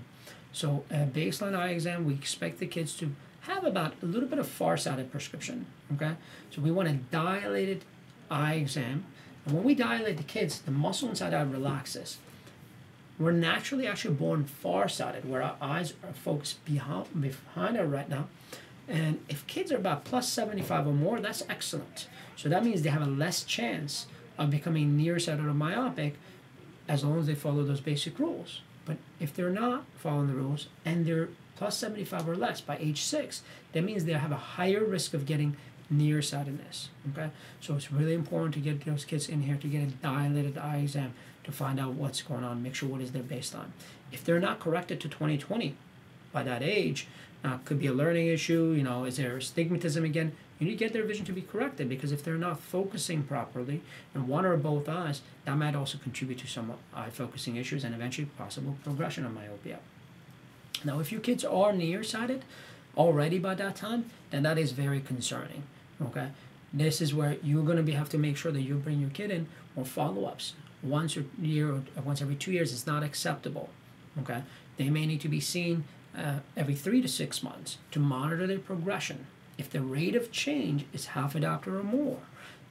So, 0.54 0.86
a 0.90 1.06
baseline 1.06 1.56
eye 1.56 1.70
exam, 1.70 2.06
we 2.06 2.16
expect 2.16 2.60
the 2.60 2.66
kids 2.66 2.96
to 2.98 3.14
have 3.48 3.64
about 3.64 3.94
a 4.02 4.06
little 4.06 4.30
bit 4.30 4.40
of 4.40 4.48
far-sighted 4.48 5.12
prescription. 5.12 5.66
Okay, 5.94 6.14
so 6.52 6.62
we 6.62 6.72
want 6.72 6.90
a 6.90 6.94
dilated 6.94 7.84
eye 8.30 8.56
exam, 8.56 9.06
and 9.46 9.56
when 9.56 9.64
we 9.64 9.74
dilate 9.74 10.18
the 10.18 10.24
kids, 10.24 10.60
the 10.60 10.72
muscle 10.72 11.10
inside 11.10 11.34
eye 11.34 11.42
relaxes. 11.42 12.18
We're 13.18 13.32
naturally 13.32 13.88
actually 13.88 14.14
born 14.14 14.46
far-sighted, 14.46 15.28
where 15.28 15.42
our 15.42 15.56
eyes 15.60 15.94
are 16.04 16.14
focused 16.14 16.64
behind 16.66 17.08
behind 17.20 17.78
our 17.78 17.86
retina. 17.86 18.28
And 18.88 19.20
if 19.28 19.46
kids 19.48 19.72
are 19.72 19.78
about 19.78 20.06
plus 20.06 20.30
75 20.30 20.88
or 20.88 20.94
more, 20.94 21.20
that's 21.20 21.44
excellent. 21.50 22.08
So 22.36 22.48
that 22.48 22.64
means 22.64 22.84
they 22.84 22.90
have 22.90 23.02
a 23.02 23.06
less 23.06 23.44
chance 23.44 24.06
of 24.38 24.52
becoming 24.52 24.96
nearsighted 24.96 25.46
or 25.46 25.54
myopic 25.54 26.16
as 26.88 27.04
long 27.04 27.20
as 27.20 27.26
they 27.26 27.36
follow 27.36 27.64
those 27.64 27.82
basic 27.82 28.20
rules. 28.20 28.62
But 28.86 28.98
if 29.20 29.34
they're 29.36 29.50
not 29.50 29.86
following 29.98 30.28
the 30.28 30.36
rules 30.36 30.68
and 30.86 31.06
they're 31.06 31.30
plus 31.58 31.78
75 31.78 32.30
or 32.30 32.36
less 32.36 32.62
by 32.62 32.78
age 32.78 33.02
six, 33.02 33.42
that 33.74 33.84
means 33.84 34.06
they 34.06 34.14
have 34.14 34.32
a 34.32 34.36
higher 34.36 34.84
risk 34.84 35.14
of 35.14 35.26
getting 35.26 35.58
nearsightedness. 35.90 36.90
Okay, 37.12 37.30
so 37.60 37.76
it's 37.76 37.92
really 37.92 38.14
important 38.14 38.54
to 38.56 38.60
get 38.60 38.86
those 38.86 39.06
kids 39.06 39.30
in 39.30 39.42
here 39.42 39.58
to 39.58 39.68
get 39.68 39.84
a 39.84 39.88
dilated 39.88 40.58
eye 40.58 40.78
exam 40.78 41.14
to 41.44 41.52
find 41.52 41.80
out 41.80 41.94
what's 41.94 42.22
going 42.22 42.44
on, 42.44 42.62
make 42.62 42.76
sure 42.76 42.90
what 42.90 43.02
is 43.02 43.12
their 43.12 43.24
baseline. 43.24 43.72
If 44.12 44.24
they're 44.24 44.40
not 44.40 44.60
corrected 44.60 45.00
to 45.02 45.10
20/20 45.10 45.74
by 46.32 46.44
that 46.44 46.62
age, 46.62 47.08
uh, 47.44 47.58
could 47.66 47.80
be 47.80 47.88
a 47.88 47.94
learning 47.94 48.28
issue. 48.28 48.74
You 48.74 48.84
know, 48.84 49.06
is 49.06 49.18
there 49.18 49.38
astigmatism 49.38 50.04
again? 50.04 50.34
You 50.60 50.66
need 50.66 50.74
to 50.74 50.78
get 50.78 50.92
their 50.92 51.06
vision 51.06 51.26
to 51.26 51.32
be 51.32 51.42
corrected 51.42 51.88
because 51.88 52.12
if 52.12 52.24
they're 52.24 52.36
not 52.36 52.60
focusing 52.60 53.24
properly 53.24 53.82
in 54.16 54.28
one 54.28 54.46
or 54.46 54.58
both 54.58 54.90
eyes, 54.90 55.22
that 55.46 55.56
might 55.56 55.76
also 55.76 55.98
contribute 56.00 56.40
to 56.40 56.48
some 56.48 56.74
eye 56.94 57.12
focusing 57.12 57.56
issues 57.58 57.84
and 57.84 57.94
eventually 57.94 58.28
possible 58.38 58.76
progression 58.84 59.26
of 59.26 59.34
myopia. 59.34 59.80
Now, 60.84 61.00
if 61.00 61.12
your 61.12 61.22
kids 61.22 61.44
are 61.44 61.74
nearsighted 61.74 62.44
already 62.96 63.40
by 63.40 63.56
that 63.56 63.76
time, 63.76 64.06
then 64.32 64.44
that 64.44 64.58
is 64.58 64.72
very 64.72 65.00
concerning. 65.00 65.64
Okay, 66.02 66.30
this 66.74 67.02
is 67.02 67.14
where 67.14 67.38
you're 67.44 67.64
going 67.64 67.78
to 67.78 67.84
be 67.84 67.94
have 67.94 68.10
to 68.10 68.18
make 68.18 68.38
sure 68.38 68.52
that 68.52 68.62
you 68.62 68.76
bring 68.76 69.00
your 69.00 69.10
kid 69.10 69.32
in 69.32 69.48
for 69.76 69.86
follow-ups 69.86 70.54
once 70.84 71.18
a 71.18 71.24
year 71.42 71.72
or 71.72 71.84
once 72.04 72.22
every 72.22 72.36
two 72.36 72.52
years 72.52 72.72
is 72.72 72.86
not 72.86 73.04
acceptable. 73.04 73.70
Okay, 74.20 74.44
they 74.78 74.90
may 74.90 75.06
need 75.06 75.22
to 75.22 75.30
be 75.30 75.40
seen 75.40 75.86
uh, 76.18 76.40
every 76.56 76.76
three 76.76 77.02
to 77.02 77.08
six 77.08 77.44
months 77.44 77.78
to 77.92 78.00
monitor 78.00 78.48
their 78.48 78.60
progression. 78.60 79.28
If 79.58 79.70
the 79.70 79.82
rate 79.82 80.16
of 80.16 80.32
change 80.32 80.86
is 80.94 81.08
half 81.08 81.36
a 81.36 81.40
diopter 81.40 81.80
or 81.80 81.84
more, 81.84 82.20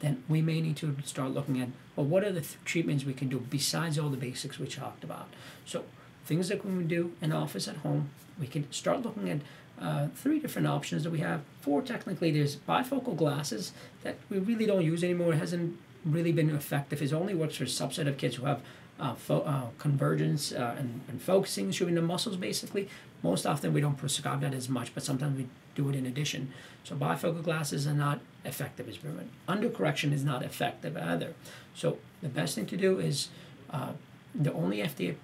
then 0.01 0.23
we 0.29 0.43
may 0.43 0.61
need 0.61 0.77
to 0.77 0.97
start 1.05 1.33
looking 1.33 1.61
at 1.61 1.69
well, 1.95 2.07
what 2.07 2.25
are 2.25 2.33
the 2.33 2.41
th- 2.41 2.59
treatments 2.65 3.05
we 3.05 3.15
can 3.15 3.29
do 3.29 3.39
besides 3.39 3.99
all 3.99 4.11
the 4.11 4.17
basics 4.17 4.59
we 4.59 4.67
talked 4.67 5.03
about. 5.03 5.29
So 5.65 5.85
things 6.27 6.49
that 6.49 6.65
we 6.65 6.71
can 6.71 6.89
do 6.89 7.13
in 7.23 7.33
office 7.33 7.69
at 7.69 7.77
home, 7.79 8.11
we 8.39 8.47
can 8.47 8.71
start 8.73 9.03
looking 9.03 9.31
at 9.31 9.41
uh, 9.81 10.09
three 10.15 10.39
different 10.39 10.67
options 10.67 11.05
that 11.05 11.11
we 11.11 11.21
have. 11.21 11.43
Four 11.61 11.83
technically, 11.83 12.31
there's 12.31 12.57
bifocal 12.57 13.17
glasses 13.17 13.73
that 14.03 14.17
we 14.31 14.39
really 14.39 14.67
don't 14.67 14.85
use 14.85 15.05
anymore. 15.05 15.35
It 15.35 15.39
hasn't 15.39 15.79
really 16.05 16.33
been 16.33 16.51
effective. 16.51 17.03
It 17.03 17.13
only 17.13 17.35
works 17.35 17.57
for 17.57 17.65
a 17.65 17.67
subset 17.67 18.07
of 18.07 18.17
kids 18.17 18.37
who 18.37 18.47
have 18.47 18.63
uh, 18.99 19.15
fo- 19.15 19.43
uh, 19.43 19.67
convergence 19.79 20.53
uh, 20.53 20.77
and, 20.79 21.03
and 21.09 21.21
focusing 21.21 21.71
showing 21.71 21.95
the 21.95 22.03
muscles 22.03 22.37
basically. 22.37 22.89
Most 23.23 23.47
often 23.47 23.73
we 23.73 23.81
don't 23.81 23.97
prescribe 23.97 24.41
that 24.41 24.55
as 24.55 24.69
much, 24.69 24.95
but 24.95 25.03
sometimes 25.03 25.37
we 25.37 25.49
do 25.75 25.89
it 25.91 25.95
in 25.95 26.07
addition. 26.07 26.53
So 26.85 26.95
bifocal 26.97 27.43
glasses 27.43 27.87
are 27.87 27.95
not 27.95 28.21
effective 28.45 28.89
as 28.89 28.97
proven. 28.97 29.31
Undercorrection 29.49 30.13
is 30.13 30.25
not 30.25 30.43
effective 30.43 30.97
either. 30.97 31.35
So 31.75 31.99
the 32.23 32.29
best 32.29 32.55
thing 32.55 32.67
to 32.67 32.77
do 32.77 32.99
is 32.99 33.29
uh, 33.71 33.93
the 34.35 34.53
only 34.53 34.79
FDA 34.79 35.15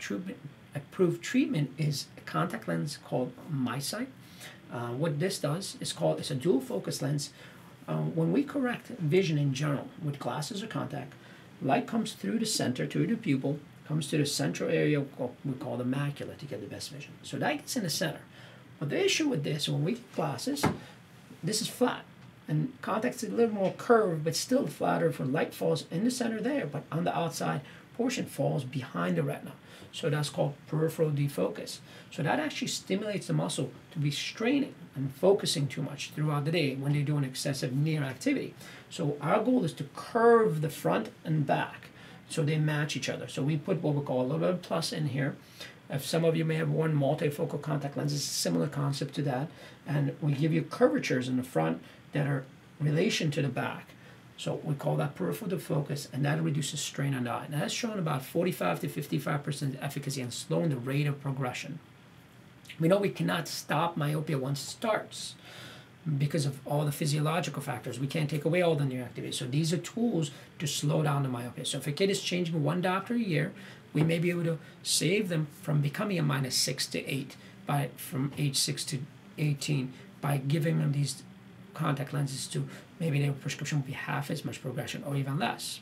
approved 0.74 1.22
treatment 1.22 1.70
is 1.78 2.06
a 2.16 2.20
contact 2.22 2.68
lens 2.68 2.98
called 3.04 3.32
MiSight. 3.52 4.08
Uh, 4.72 4.88
what 4.88 5.20
this 5.20 5.38
does 5.38 5.76
is 5.80 5.92
called 5.92 6.18
it's 6.18 6.30
a 6.30 6.34
dual 6.34 6.60
focus 6.60 7.02
lens. 7.02 7.30
Uh, 7.86 7.98
when 7.98 8.32
we 8.32 8.42
correct 8.42 8.88
vision 8.88 9.36
in 9.36 9.52
general 9.52 9.88
with 10.02 10.18
glasses 10.18 10.62
or 10.62 10.66
contact, 10.66 11.12
light 11.60 11.86
comes 11.86 12.12
through 12.12 12.38
the 12.38 12.46
center, 12.46 12.86
through 12.86 13.06
the 13.06 13.16
pupil, 13.16 13.58
comes 13.86 14.08
to 14.08 14.16
the 14.16 14.26
central 14.26 14.70
area 14.70 15.00
we 15.44 15.52
call 15.54 15.76
the 15.76 15.84
macula 15.84 16.36
to 16.38 16.46
get 16.46 16.60
the 16.60 16.66
best 16.66 16.90
vision. 16.90 17.12
So 17.22 17.38
that 17.38 17.58
gets 17.58 17.76
in 17.76 17.82
the 17.82 17.90
center. 17.90 18.20
But 18.78 18.90
the 18.90 19.04
issue 19.04 19.28
with 19.28 19.44
this, 19.44 19.68
when 19.68 19.84
we 19.84 19.92
get 19.92 20.14
glasses, 20.14 20.64
this 21.42 21.60
is 21.60 21.68
flat. 21.68 22.04
And 22.48 22.72
contact's 22.82 23.22
a 23.22 23.28
little 23.28 23.54
more 23.54 23.72
curved, 23.72 24.24
but 24.24 24.34
still 24.34 24.66
flatter 24.66 25.12
for 25.12 25.24
light 25.24 25.54
falls 25.54 25.84
in 25.90 26.04
the 26.04 26.10
center 26.10 26.40
there, 26.40 26.66
but 26.66 26.84
on 26.90 27.04
the 27.04 27.16
outside 27.16 27.60
portion 27.96 28.26
falls 28.26 28.64
behind 28.64 29.16
the 29.16 29.22
retina. 29.22 29.52
So 29.92 30.08
that's 30.08 30.30
called 30.30 30.54
peripheral 30.68 31.10
defocus. 31.10 31.78
So 32.10 32.22
that 32.22 32.40
actually 32.40 32.68
stimulates 32.68 33.26
the 33.26 33.34
muscle 33.34 33.70
to 33.92 33.98
be 33.98 34.10
straining 34.10 34.74
and 34.94 35.14
focusing 35.14 35.66
too 35.66 35.82
much 35.82 36.10
throughout 36.10 36.44
the 36.44 36.52
day 36.52 36.74
when 36.74 36.92
they're 36.92 37.02
doing 37.02 37.24
excessive 37.24 37.72
near 37.74 38.02
activity. 38.02 38.54
So 38.90 39.16
our 39.20 39.42
goal 39.42 39.64
is 39.64 39.72
to 39.74 39.84
curve 39.94 40.62
the 40.62 40.70
front 40.70 41.10
and 41.24 41.46
back 41.46 41.88
so 42.28 42.42
they 42.42 42.58
match 42.58 42.96
each 42.96 43.10
other. 43.10 43.28
So 43.28 43.42
we 43.42 43.58
put 43.58 43.82
what 43.82 43.94
we 43.94 44.02
call 44.02 44.22
a 44.22 44.24
little 44.24 44.38
bit 44.38 44.50
of 44.50 44.62
plus 44.62 44.92
in 44.92 45.08
here. 45.08 45.36
If 45.90 46.06
some 46.06 46.24
of 46.24 46.34
you 46.34 46.46
may 46.46 46.54
have 46.54 46.70
worn 46.70 46.94
multifocal 46.94 47.60
contact 47.60 47.96
lenses, 47.98 48.24
similar 48.24 48.68
concept 48.68 49.14
to 49.16 49.22
that. 49.22 49.48
And 49.86 50.16
we 50.22 50.32
give 50.32 50.52
you 50.52 50.62
curvatures 50.62 51.28
in 51.28 51.36
the 51.36 51.42
front 51.42 51.82
that 52.12 52.26
are 52.26 52.44
relation 52.80 53.30
to 53.32 53.42
the 53.42 53.48
back. 53.48 53.88
So 54.36 54.60
we 54.64 54.74
call 54.74 54.96
that 54.96 55.14
peripheral 55.14 55.58
focus, 55.58 56.08
and 56.12 56.24
that 56.24 56.42
reduces 56.42 56.80
strain 56.80 57.14
on 57.14 57.24
the 57.24 57.30
eye. 57.30 57.46
Now 57.48 57.60
that's 57.60 57.74
shown 57.74 57.98
about 57.98 58.24
45 58.24 58.80
to 58.80 58.88
55% 58.88 59.76
efficacy 59.80 60.20
in 60.20 60.30
slowing 60.30 60.70
the 60.70 60.76
rate 60.76 61.06
of 61.06 61.20
progression. 61.20 61.78
We 62.80 62.88
know 62.88 62.98
we 62.98 63.10
cannot 63.10 63.48
stop 63.48 63.96
myopia 63.96 64.38
once 64.38 64.62
it 64.62 64.70
starts 64.70 65.34
because 66.18 66.46
of 66.46 66.58
all 66.66 66.84
the 66.84 66.92
physiological 66.92 67.62
factors. 67.62 68.00
We 68.00 68.08
can't 68.08 68.28
take 68.28 68.44
away 68.44 68.62
all 68.62 68.74
the 68.74 68.84
near 68.84 69.02
activity. 69.02 69.32
So 69.32 69.44
these 69.44 69.72
are 69.72 69.78
tools 69.78 70.32
to 70.58 70.66
slow 70.66 71.02
down 71.02 71.22
the 71.22 71.28
myopia. 71.28 71.64
So 71.64 71.78
if 71.78 71.86
a 71.86 71.92
kid 71.92 72.10
is 72.10 72.20
changing 72.20 72.62
one 72.62 72.82
diopter 72.82 73.14
a 73.14 73.20
year, 73.20 73.52
we 73.92 74.02
may 74.02 74.18
be 74.18 74.30
able 74.30 74.44
to 74.44 74.58
save 74.82 75.28
them 75.28 75.46
from 75.60 75.80
becoming 75.80 76.18
a 76.18 76.22
minus 76.22 76.56
six 76.56 76.86
to 76.88 77.06
eight 77.06 77.36
by 77.66 77.90
from 77.96 78.32
age 78.36 78.56
six 78.56 78.84
to 78.86 78.98
18 79.38 79.92
by 80.20 80.38
giving 80.38 80.78
them 80.78 80.92
these 80.92 81.22
contact 81.74 82.12
lenses 82.12 82.46
to 82.48 82.68
maybe 83.00 83.20
their 83.20 83.32
prescription 83.32 83.80
will 83.80 83.86
be 83.86 83.92
half 83.92 84.30
as 84.30 84.44
much 84.44 84.62
progression 84.62 85.02
or 85.04 85.16
even 85.16 85.38
less. 85.38 85.80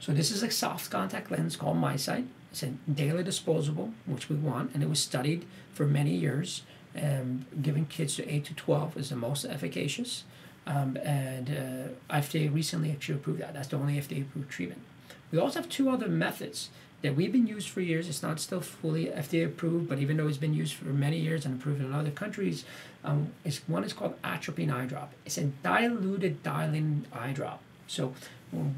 So 0.00 0.12
this 0.12 0.30
is 0.30 0.42
a 0.42 0.50
soft 0.50 0.90
contact 0.90 1.30
lens 1.30 1.56
called 1.56 1.78
MiSight. 1.78 2.26
It's 2.52 2.62
a 2.62 2.68
daily 2.90 3.24
disposable, 3.24 3.94
which 4.06 4.28
we 4.28 4.36
want, 4.36 4.74
and 4.74 4.82
it 4.82 4.88
was 4.88 5.00
studied 5.00 5.46
for 5.72 5.86
many 5.86 6.14
years. 6.14 6.62
Um, 6.96 7.46
giving 7.60 7.86
kids 7.86 8.14
to 8.16 8.28
8 8.32 8.44
to 8.44 8.54
12 8.54 8.96
is 8.96 9.08
the 9.10 9.16
most 9.16 9.44
efficacious. 9.44 10.24
Um, 10.66 10.96
and 10.98 11.50
uh, 11.50 12.14
FDA 12.14 12.52
recently 12.52 12.90
actually 12.90 13.16
approved 13.16 13.40
that. 13.40 13.54
That's 13.54 13.68
the 13.68 13.76
only 13.76 13.94
FDA 13.94 14.22
approved 14.22 14.50
treatment. 14.50 14.82
We 15.30 15.38
also 15.38 15.60
have 15.60 15.68
two 15.68 15.90
other 15.90 16.08
methods 16.08 16.70
that 17.04 17.14
we've 17.14 17.32
been 17.32 17.46
used 17.46 17.68
for 17.68 17.82
years. 17.82 18.08
It's 18.08 18.22
not 18.22 18.40
still 18.40 18.62
fully 18.62 19.06
FDA 19.08 19.44
approved, 19.44 19.90
but 19.90 19.98
even 19.98 20.16
though 20.16 20.26
it's 20.26 20.38
been 20.38 20.54
used 20.54 20.72
for 20.72 20.86
many 20.86 21.18
years 21.18 21.44
and 21.44 21.60
approved 21.60 21.82
in 21.82 21.92
other 21.92 22.10
countries, 22.10 22.64
um, 23.04 23.28
it's, 23.44 23.58
one 23.68 23.84
is 23.84 23.92
called 23.92 24.14
atropine 24.24 24.70
eye 24.70 24.86
drop. 24.86 25.12
It's 25.26 25.36
a 25.36 25.44
diluted 25.44 26.42
dilating 26.42 27.04
eye 27.12 27.32
drop. 27.32 27.60
So 27.88 28.14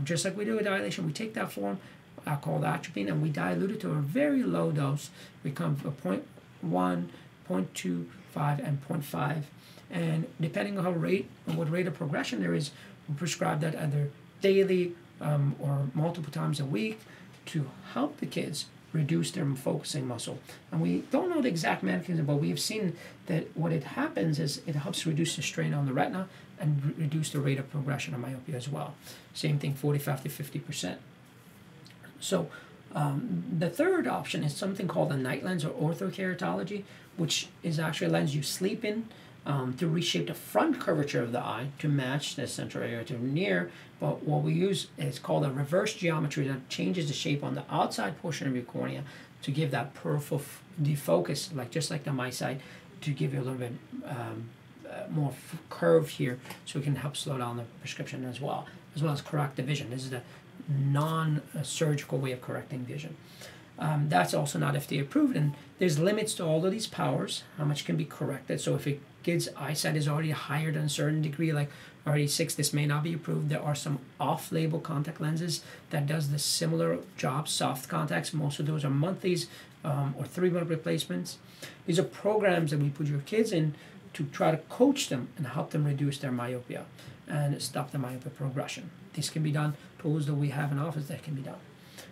just 0.02 0.24
like 0.24 0.36
we 0.36 0.44
do 0.44 0.58
a 0.58 0.64
dilation, 0.64 1.06
we 1.06 1.12
take 1.12 1.34
that 1.34 1.52
form 1.52 1.78
uh, 2.26 2.34
called 2.34 2.64
atropine 2.64 3.06
and 3.06 3.22
we 3.22 3.28
dilute 3.28 3.70
it 3.70 3.80
to 3.82 3.92
a 3.92 4.00
very 4.00 4.42
low 4.42 4.72
dose. 4.72 5.10
We 5.44 5.52
come 5.52 5.76
to 5.76 5.92
0.1, 5.92 6.22
0.25, 7.48 8.66
and 8.66 8.88
0.5. 8.88 9.42
And 9.88 10.26
depending 10.40 10.78
on 10.78 10.82
how 10.82 10.90
rate 10.90 11.30
what 11.44 11.70
rate 11.70 11.86
of 11.86 11.94
progression 11.94 12.40
there 12.40 12.54
is, 12.54 12.72
we 13.08 13.14
prescribe 13.14 13.60
that 13.60 13.76
either 13.76 14.10
daily 14.40 14.96
um, 15.20 15.54
or 15.60 15.86
multiple 15.94 16.32
times 16.32 16.58
a 16.58 16.64
week 16.64 16.98
to 17.46 17.70
help 17.92 18.18
the 18.18 18.26
kids 18.26 18.66
reduce 18.92 19.30
their 19.30 19.44
focusing 19.54 20.06
muscle. 20.06 20.38
And 20.72 20.80
we 20.80 21.04
don't 21.10 21.28
know 21.28 21.42
the 21.42 21.48
exact 21.48 21.82
mechanism, 21.82 22.26
but 22.26 22.36
we 22.36 22.48
have 22.48 22.60
seen 22.60 22.96
that 23.26 23.56
what 23.56 23.72
it 23.72 23.84
happens 23.84 24.38
is 24.38 24.62
it 24.66 24.74
helps 24.74 25.06
reduce 25.06 25.36
the 25.36 25.42
strain 25.42 25.74
on 25.74 25.86
the 25.86 25.92
retina 25.92 26.28
and 26.58 26.84
re- 26.84 26.94
reduce 27.04 27.30
the 27.30 27.40
rate 27.40 27.58
of 27.58 27.70
progression 27.70 28.14
of 28.14 28.20
myopia 28.20 28.56
as 28.56 28.68
well. 28.68 28.94
Same 29.34 29.58
thing, 29.58 29.74
45 29.74 30.22
to 30.22 30.28
50%. 30.28 30.96
So 32.20 32.48
um, 32.94 33.44
the 33.58 33.68
third 33.68 34.06
option 34.06 34.42
is 34.42 34.56
something 34.56 34.88
called 34.88 35.12
a 35.12 35.16
night 35.16 35.44
lens 35.44 35.64
or 35.64 35.70
orthokeratology, 35.70 36.84
which 37.16 37.48
is 37.62 37.78
actually 37.78 38.06
a 38.06 38.10
lens 38.10 38.34
you 38.34 38.42
sleep 38.42 38.84
in 38.84 39.08
um, 39.46 39.74
to 39.74 39.88
reshape 39.88 40.26
the 40.26 40.34
front 40.34 40.80
curvature 40.80 41.22
of 41.22 41.32
the 41.32 41.40
eye 41.40 41.68
to 41.78 41.88
match 41.88 42.34
the 42.34 42.46
central 42.46 42.82
area 42.82 43.04
to 43.04 43.24
near. 43.24 43.70
But 44.00 44.24
what 44.24 44.42
we 44.42 44.52
use 44.52 44.88
is 44.98 45.18
called 45.18 45.46
a 45.46 45.50
reverse 45.50 45.94
geometry 45.94 46.46
that 46.48 46.68
changes 46.68 47.06
the 47.06 47.14
shape 47.14 47.42
on 47.44 47.54
the 47.54 47.64
outside 47.70 48.20
portion 48.20 48.48
of 48.48 48.54
your 48.54 48.64
cornea 48.64 49.04
to 49.42 49.50
give 49.52 49.70
that 49.70 49.94
peripheral 49.94 50.42
defocus, 50.82 51.54
like 51.54 51.70
just 51.70 51.90
like 51.90 52.04
the 52.04 52.10
MiSight, 52.10 52.58
to 53.02 53.10
give 53.12 53.32
you 53.32 53.40
a 53.40 53.44
little 53.44 53.58
bit 53.58 53.72
um, 54.04 54.48
uh, 54.90 55.04
more 55.10 55.32
curve 55.70 56.08
here, 56.08 56.38
so 56.64 56.80
it 56.80 56.82
can 56.82 56.96
help 56.96 57.16
slow 57.16 57.38
down 57.38 57.56
the 57.56 57.64
prescription 57.80 58.24
as 58.24 58.40
well, 58.40 58.66
as 58.96 59.02
well 59.02 59.12
as 59.12 59.22
correct 59.22 59.56
the 59.56 59.62
vision. 59.62 59.90
This 59.90 60.02
is 60.02 60.10
the 60.10 60.22
non-surgical 60.68 62.18
way 62.18 62.32
of 62.32 62.40
correcting 62.40 62.80
vision. 62.80 63.16
Um, 63.78 64.08
that's 64.08 64.32
also 64.32 64.58
not 64.58 64.74
FDA 64.74 65.02
approved, 65.02 65.36
and 65.36 65.54
there's 65.78 65.98
limits 65.98 66.34
to 66.34 66.44
all 66.44 66.64
of 66.64 66.72
these 66.72 66.86
powers, 66.86 67.44
how 67.58 67.64
much 67.64 67.84
can 67.84 67.96
be 67.96 68.06
corrected. 68.06 68.60
So 68.60 68.74
if 68.74 68.86
a 68.86 68.98
kid's 69.26 69.48
eyesight 69.56 69.96
is 69.96 70.06
already 70.06 70.30
higher 70.30 70.70
than 70.70 70.84
a 70.84 70.88
certain 70.88 71.20
degree, 71.20 71.52
like 71.52 71.68
already 72.06 72.28
six, 72.28 72.54
this 72.54 72.72
may 72.72 72.86
not 72.86 73.02
be 73.02 73.12
approved. 73.12 73.48
There 73.48 73.60
are 73.60 73.74
some 73.74 73.98
off-label 74.20 74.78
contact 74.78 75.20
lenses 75.20 75.64
that 75.90 76.06
does 76.06 76.30
the 76.30 76.38
similar 76.38 76.98
job, 77.16 77.48
soft 77.48 77.88
contacts. 77.88 78.32
Most 78.32 78.60
of 78.60 78.66
those 78.66 78.84
are 78.84 78.90
monthlies 78.90 79.48
um, 79.84 80.14
or 80.16 80.24
three-month 80.24 80.70
replacements. 80.70 81.38
These 81.86 81.98
are 81.98 82.04
programs 82.04 82.70
that 82.70 82.78
we 82.78 82.88
put 82.88 83.08
your 83.08 83.24
kids 83.32 83.50
in 83.50 83.74
to 84.12 84.22
try 84.26 84.52
to 84.52 84.58
coach 84.68 85.08
them 85.08 85.26
and 85.36 85.48
help 85.48 85.70
them 85.70 85.84
reduce 85.84 86.18
their 86.18 86.30
myopia 86.30 86.84
and 87.26 87.60
stop 87.60 87.90
the 87.90 87.98
myopia 87.98 88.30
progression. 88.30 88.90
This 89.14 89.28
can 89.28 89.42
be 89.42 89.50
done, 89.50 89.74
tools 89.98 90.26
that 90.26 90.34
we 90.34 90.50
have 90.50 90.70
in 90.70 90.78
office 90.78 91.08
that 91.08 91.24
can 91.24 91.34
be 91.34 91.42
done. 91.42 91.58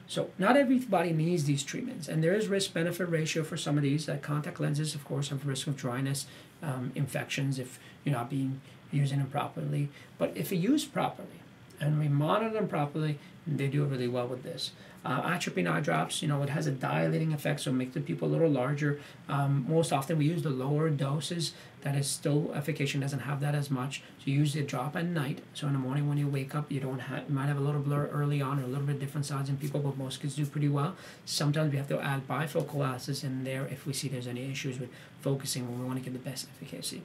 So 0.06 0.30
not 0.38 0.56
everybody 0.56 1.12
needs 1.12 1.44
these 1.44 1.62
treatments, 1.62 2.08
and 2.08 2.22
there 2.22 2.34
is 2.34 2.48
risk-benefit 2.48 3.08
ratio 3.08 3.42
for 3.42 3.56
some 3.56 3.78
of 3.78 3.82
these. 3.82 4.08
Like 4.08 4.22
contact 4.22 4.60
lenses, 4.60 4.94
of 4.94 5.04
course, 5.04 5.28
have 5.28 5.46
risk 5.46 5.66
of 5.66 5.76
dryness, 5.76 6.26
um, 6.64 6.92
infections 6.94 7.58
if 7.58 7.78
you're 8.04 8.14
not 8.14 8.30
being 8.30 8.60
using 8.90 9.18
them 9.18 9.28
properly. 9.28 9.88
But 10.18 10.36
if 10.36 10.52
you 10.52 10.58
use 10.58 10.84
properly, 10.84 11.40
and 11.80 11.98
we 11.98 12.08
monitor 12.08 12.52
them 12.52 12.68
properly, 12.68 13.18
they 13.46 13.66
do 13.66 13.84
really 13.84 14.08
well 14.08 14.26
with 14.26 14.42
this. 14.42 14.72
Uh, 15.04 15.20
atropine 15.24 15.66
eye 15.66 15.80
drops, 15.80 16.22
you 16.22 16.28
know, 16.28 16.42
it 16.42 16.48
has 16.48 16.66
a 16.66 16.70
dilating 16.70 17.34
effect, 17.34 17.60
so 17.60 17.70
it 17.70 17.74
makes 17.74 17.92
the 17.92 18.00
pupil 18.00 18.28
a 18.28 18.30
little 18.30 18.48
larger. 18.48 19.00
Um, 19.28 19.66
most 19.68 19.92
often 19.92 20.16
we 20.16 20.24
use 20.24 20.42
the 20.42 20.50
lower 20.50 20.88
doses. 20.88 21.52
That 21.84 21.96
is 21.96 22.06
still 22.06 22.50
efficacious, 22.54 22.98
doesn't 23.00 23.20
have 23.20 23.40
that 23.40 23.54
as 23.54 23.70
much. 23.70 24.02
So 24.18 24.30
you 24.30 24.38
use 24.38 24.54
the 24.54 24.62
drop 24.62 24.96
at 24.96 25.04
night. 25.04 25.40
So 25.52 25.66
in 25.66 25.74
the 25.74 25.78
morning 25.78 26.08
when 26.08 26.16
you 26.16 26.26
wake 26.26 26.54
up, 26.54 26.72
you 26.72 26.80
don't 26.80 26.98
have, 26.98 27.28
you 27.28 27.34
might 27.34 27.46
have 27.46 27.58
a 27.58 27.60
little 27.60 27.82
blur 27.82 28.06
early 28.06 28.40
on 28.40 28.58
or 28.58 28.62
a 28.62 28.66
little 28.66 28.86
bit 28.86 28.98
different 28.98 29.26
sides 29.26 29.50
in 29.50 29.58
people, 29.58 29.80
but 29.80 29.98
most 29.98 30.22
kids 30.22 30.34
do 30.34 30.46
pretty 30.46 30.70
well. 30.70 30.96
Sometimes 31.26 31.70
we 31.72 31.76
have 31.76 31.88
to 31.88 32.00
add 32.00 32.26
bifocal 32.26 32.66
glasses 32.66 33.22
in 33.22 33.44
there 33.44 33.66
if 33.66 33.86
we 33.86 33.92
see 33.92 34.08
there's 34.08 34.26
any 34.26 34.50
issues 34.50 34.80
with 34.80 34.88
focusing 35.20 35.68
when 35.68 35.78
we 35.78 35.84
want 35.84 35.98
to 35.98 36.04
get 36.04 36.14
the 36.14 36.30
best 36.30 36.48
efficacy. 36.56 37.02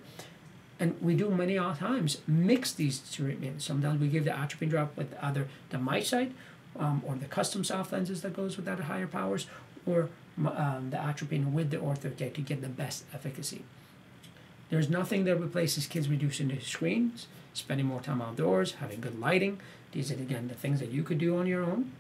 And 0.80 0.96
we 1.02 1.14
do 1.14 1.30
many 1.30 1.56
times 1.56 2.20
mix 2.26 2.72
these 2.72 3.00
treatments. 3.12 3.66
Sometimes 3.66 4.00
we 4.00 4.08
give 4.08 4.24
the 4.24 4.32
atropine 4.32 4.70
drop 4.70 4.96
with 4.96 5.14
either 5.22 5.50
the 5.72 5.78
MiSight 5.78 6.32
um, 6.78 7.04
or 7.06 7.16
the 7.16 7.26
custom 7.26 7.66
soft 7.66 7.92
lenses 7.92 8.22
that 8.22 8.34
goes 8.34 8.56
with 8.56 8.66
that 8.66 8.80
higher 8.80 9.08
powers, 9.08 9.46
or 9.86 10.08
um, 10.38 10.90
the 10.92 10.98
atropine 10.98 11.52
with 11.54 11.70
the 11.70 11.78
ortho 11.78 12.16
to 12.16 12.42
get 12.42 12.62
the 12.62 12.70
best 12.70 13.04
efficacy. 13.14 13.64
There's 14.70 14.90
nothing 14.90 15.26
that 15.26 15.38
replaces 15.38 15.88
kids 15.88 16.08
reducing 16.08 16.48
their 16.48 16.62
screens, 16.62 17.28
spending 17.54 17.88
more 17.88 18.02
time 18.02 18.22
outdoors, 18.22 18.74
having 18.74 19.02
good 19.02 19.20
lighting. 19.20 19.60
These 19.92 20.12
are 20.12 20.16
again 20.16 20.48
the 20.48 20.54
things 20.54 20.80
that 20.80 20.92
you 20.92 21.04
could 21.04 21.18
do 21.18 21.38
on 21.38 21.48
your 21.48 21.64
own. 21.64 21.92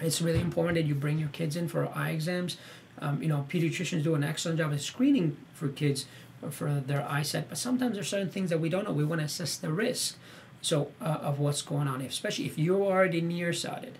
It's 0.00 0.20
really 0.20 0.40
important 0.40 0.74
that 0.74 0.84
you 0.84 0.94
bring 0.94 1.18
your 1.18 1.28
kids 1.28 1.56
in 1.56 1.68
for 1.68 1.88
eye 1.94 2.10
exams. 2.10 2.56
Um, 2.98 3.22
you 3.22 3.28
know, 3.28 3.46
pediatricians 3.48 4.02
do 4.02 4.14
an 4.14 4.24
excellent 4.24 4.58
job 4.58 4.72
of 4.72 4.80
screening 4.80 5.36
for 5.54 5.68
kids 5.68 6.06
for 6.50 6.82
their 6.86 7.06
eyesight, 7.08 7.48
but 7.48 7.58
sometimes 7.58 7.94
there's 7.94 8.08
certain 8.08 8.28
things 8.28 8.50
that 8.50 8.58
we 8.60 8.68
don't 8.68 8.84
know. 8.84 8.92
We 8.92 9.04
want 9.04 9.20
to 9.20 9.24
assess 9.24 9.56
the 9.56 9.72
risk 9.72 10.16
so 10.60 10.92
uh, 11.00 11.18
of 11.22 11.38
what's 11.38 11.62
going 11.62 11.88
on, 11.88 12.00
especially 12.00 12.46
if 12.46 12.58
you're 12.58 12.82
already 12.82 13.20
nearsighted, 13.20 13.98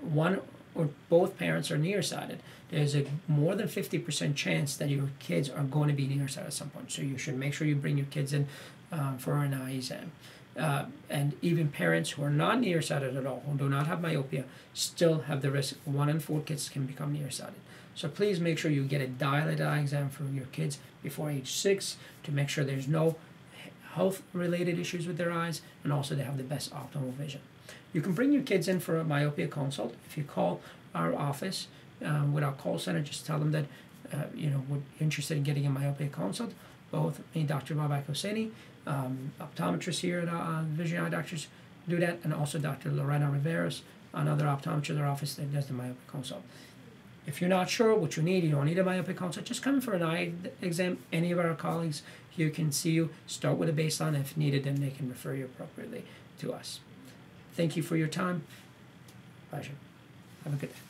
one 0.00 0.40
or 0.78 0.88
both 1.10 1.36
parents 1.36 1.70
are 1.70 1.76
nearsighted. 1.76 2.38
There's 2.70 2.94
a 2.94 3.04
more 3.26 3.54
than 3.54 3.66
50% 3.66 4.36
chance 4.36 4.76
that 4.76 4.88
your 4.88 5.10
kids 5.18 5.50
are 5.50 5.64
going 5.64 5.88
to 5.88 5.94
be 5.94 6.06
nearsighted 6.06 6.48
at 6.48 6.52
some 6.52 6.70
point. 6.70 6.92
So 6.92 7.02
you 7.02 7.18
should 7.18 7.36
make 7.36 7.52
sure 7.52 7.66
you 7.66 7.74
bring 7.74 7.98
your 7.98 8.06
kids 8.06 8.32
in 8.32 8.46
um, 8.92 9.18
for 9.18 9.34
an 9.34 9.52
eye 9.52 9.74
exam. 9.74 10.12
Uh, 10.56 10.86
and 11.10 11.34
even 11.42 11.68
parents 11.68 12.10
who 12.10 12.22
are 12.22 12.30
not 12.30 12.60
nearsighted 12.60 13.16
at 13.16 13.26
all, 13.26 13.42
who 13.46 13.58
do 13.58 13.68
not 13.68 13.86
have 13.86 14.00
myopia, 14.00 14.44
still 14.72 15.22
have 15.22 15.42
the 15.42 15.50
risk. 15.50 15.76
One 15.84 16.08
in 16.08 16.20
four 16.20 16.40
kids 16.40 16.68
can 16.68 16.86
become 16.86 17.12
nearsighted. 17.12 17.60
So 17.94 18.08
please 18.08 18.38
make 18.38 18.58
sure 18.58 18.70
you 18.70 18.84
get 18.84 19.00
a 19.00 19.08
dilated 19.08 19.60
eye 19.60 19.80
exam 19.80 20.08
for 20.08 20.24
your 20.24 20.46
kids 20.46 20.78
before 21.02 21.30
age 21.30 21.50
six 21.50 21.96
to 22.22 22.30
make 22.32 22.48
sure 22.48 22.64
there's 22.64 22.86
no 22.86 23.16
health 23.94 24.22
related 24.32 24.78
issues 24.78 25.06
with 25.06 25.16
their 25.16 25.32
eyes 25.32 25.62
and 25.82 25.92
also 25.92 26.14
they 26.14 26.22
have 26.22 26.36
the 26.36 26.44
best 26.44 26.72
optimal 26.72 27.12
vision. 27.14 27.40
You 27.92 28.00
can 28.00 28.12
bring 28.12 28.32
your 28.32 28.42
kids 28.42 28.68
in 28.68 28.80
for 28.80 28.98
a 28.98 29.04
myopia 29.04 29.48
consult. 29.48 29.94
If 30.06 30.18
you 30.18 30.24
call 30.24 30.60
our 30.94 31.14
office 31.14 31.68
um, 32.04 32.32
with 32.32 32.44
our 32.44 32.52
call 32.52 32.78
center, 32.78 33.00
just 33.00 33.26
tell 33.26 33.38
them 33.38 33.52
that 33.52 33.64
uh, 34.12 34.24
you 34.34 34.50
know 34.50 34.62
we're 34.68 34.80
interested 35.00 35.36
in 35.36 35.42
getting 35.42 35.66
a 35.66 35.70
myopia 35.70 36.08
consult. 36.08 36.52
Both 36.90 37.20
me, 37.34 37.42
Dr. 37.42 37.74
Babak 37.74 38.06
Hosseini, 38.06 38.50
um, 38.86 39.32
optometrist 39.40 40.00
here 40.00 40.20
at 40.20 40.28
uh, 40.28 40.62
Visionary 40.62 41.06
Eye 41.06 41.10
Doctors, 41.10 41.48
do 41.86 41.98
that, 41.98 42.18
and 42.24 42.32
also 42.32 42.58
Dr. 42.58 42.90
Lorena 42.90 43.26
Riveros, 43.26 43.82
another 44.14 44.46
optometrist 44.46 44.90
in 44.90 44.98
our 44.98 45.06
office 45.06 45.34
that 45.34 45.52
does 45.52 45.66
the 45.66 45.74
myopia 45.74 45.96
consult. 46.06 46.42
If 47.26 47.42
you're 47.42 47.50
not 47.50 47.68
sure 47.68 47.94
what 47.94 48.16
you 48.16 48.22
need, 48.22 48.44
you 48.44 48.50
don't 48.50 48.64
need 48.64 48.78
a 48.78 48.84
myopia 48.84 49.14
consult, 49.14 49.44
just 49.44 49.62
come 49.62 49.76
in 49.76 49.80
for 49.82 49.92
an 49.92 50.02
eye 50.02 50.32
exam. 50.62 50.98
Any 51.12 51.30
of 51.30 51.38
our 51.38 51.54
colleagues 51.54 52.02
here 52.30 52.48
can 52.48 52.72
see 52.72 52.92
you. 52.92 53.10
Start 53.26 53.58
with 53.58 53.68
a 53.68 53.72
baseline. 53.72 54.18
If 54.18 54.34
needed, 54.34 54.64
then 54.64 54.80
they 54.80 54.90
can 54.90 55.10
refer 55.10 55.34
you 55.34 55.44
appropriately 55.44 56.04
to 56.38 56.54
us. 56.54 56.80
Thank 57.58 57.76
you 57.76 57.82
for 57.82 57.96
your 57.96 58.06
time. 58.06 58.44
Pleasure. 59.50 59.72
Have 60.44 60.54
a 60.54 60.56
good 60.58 60.72
day. 60.72 60.87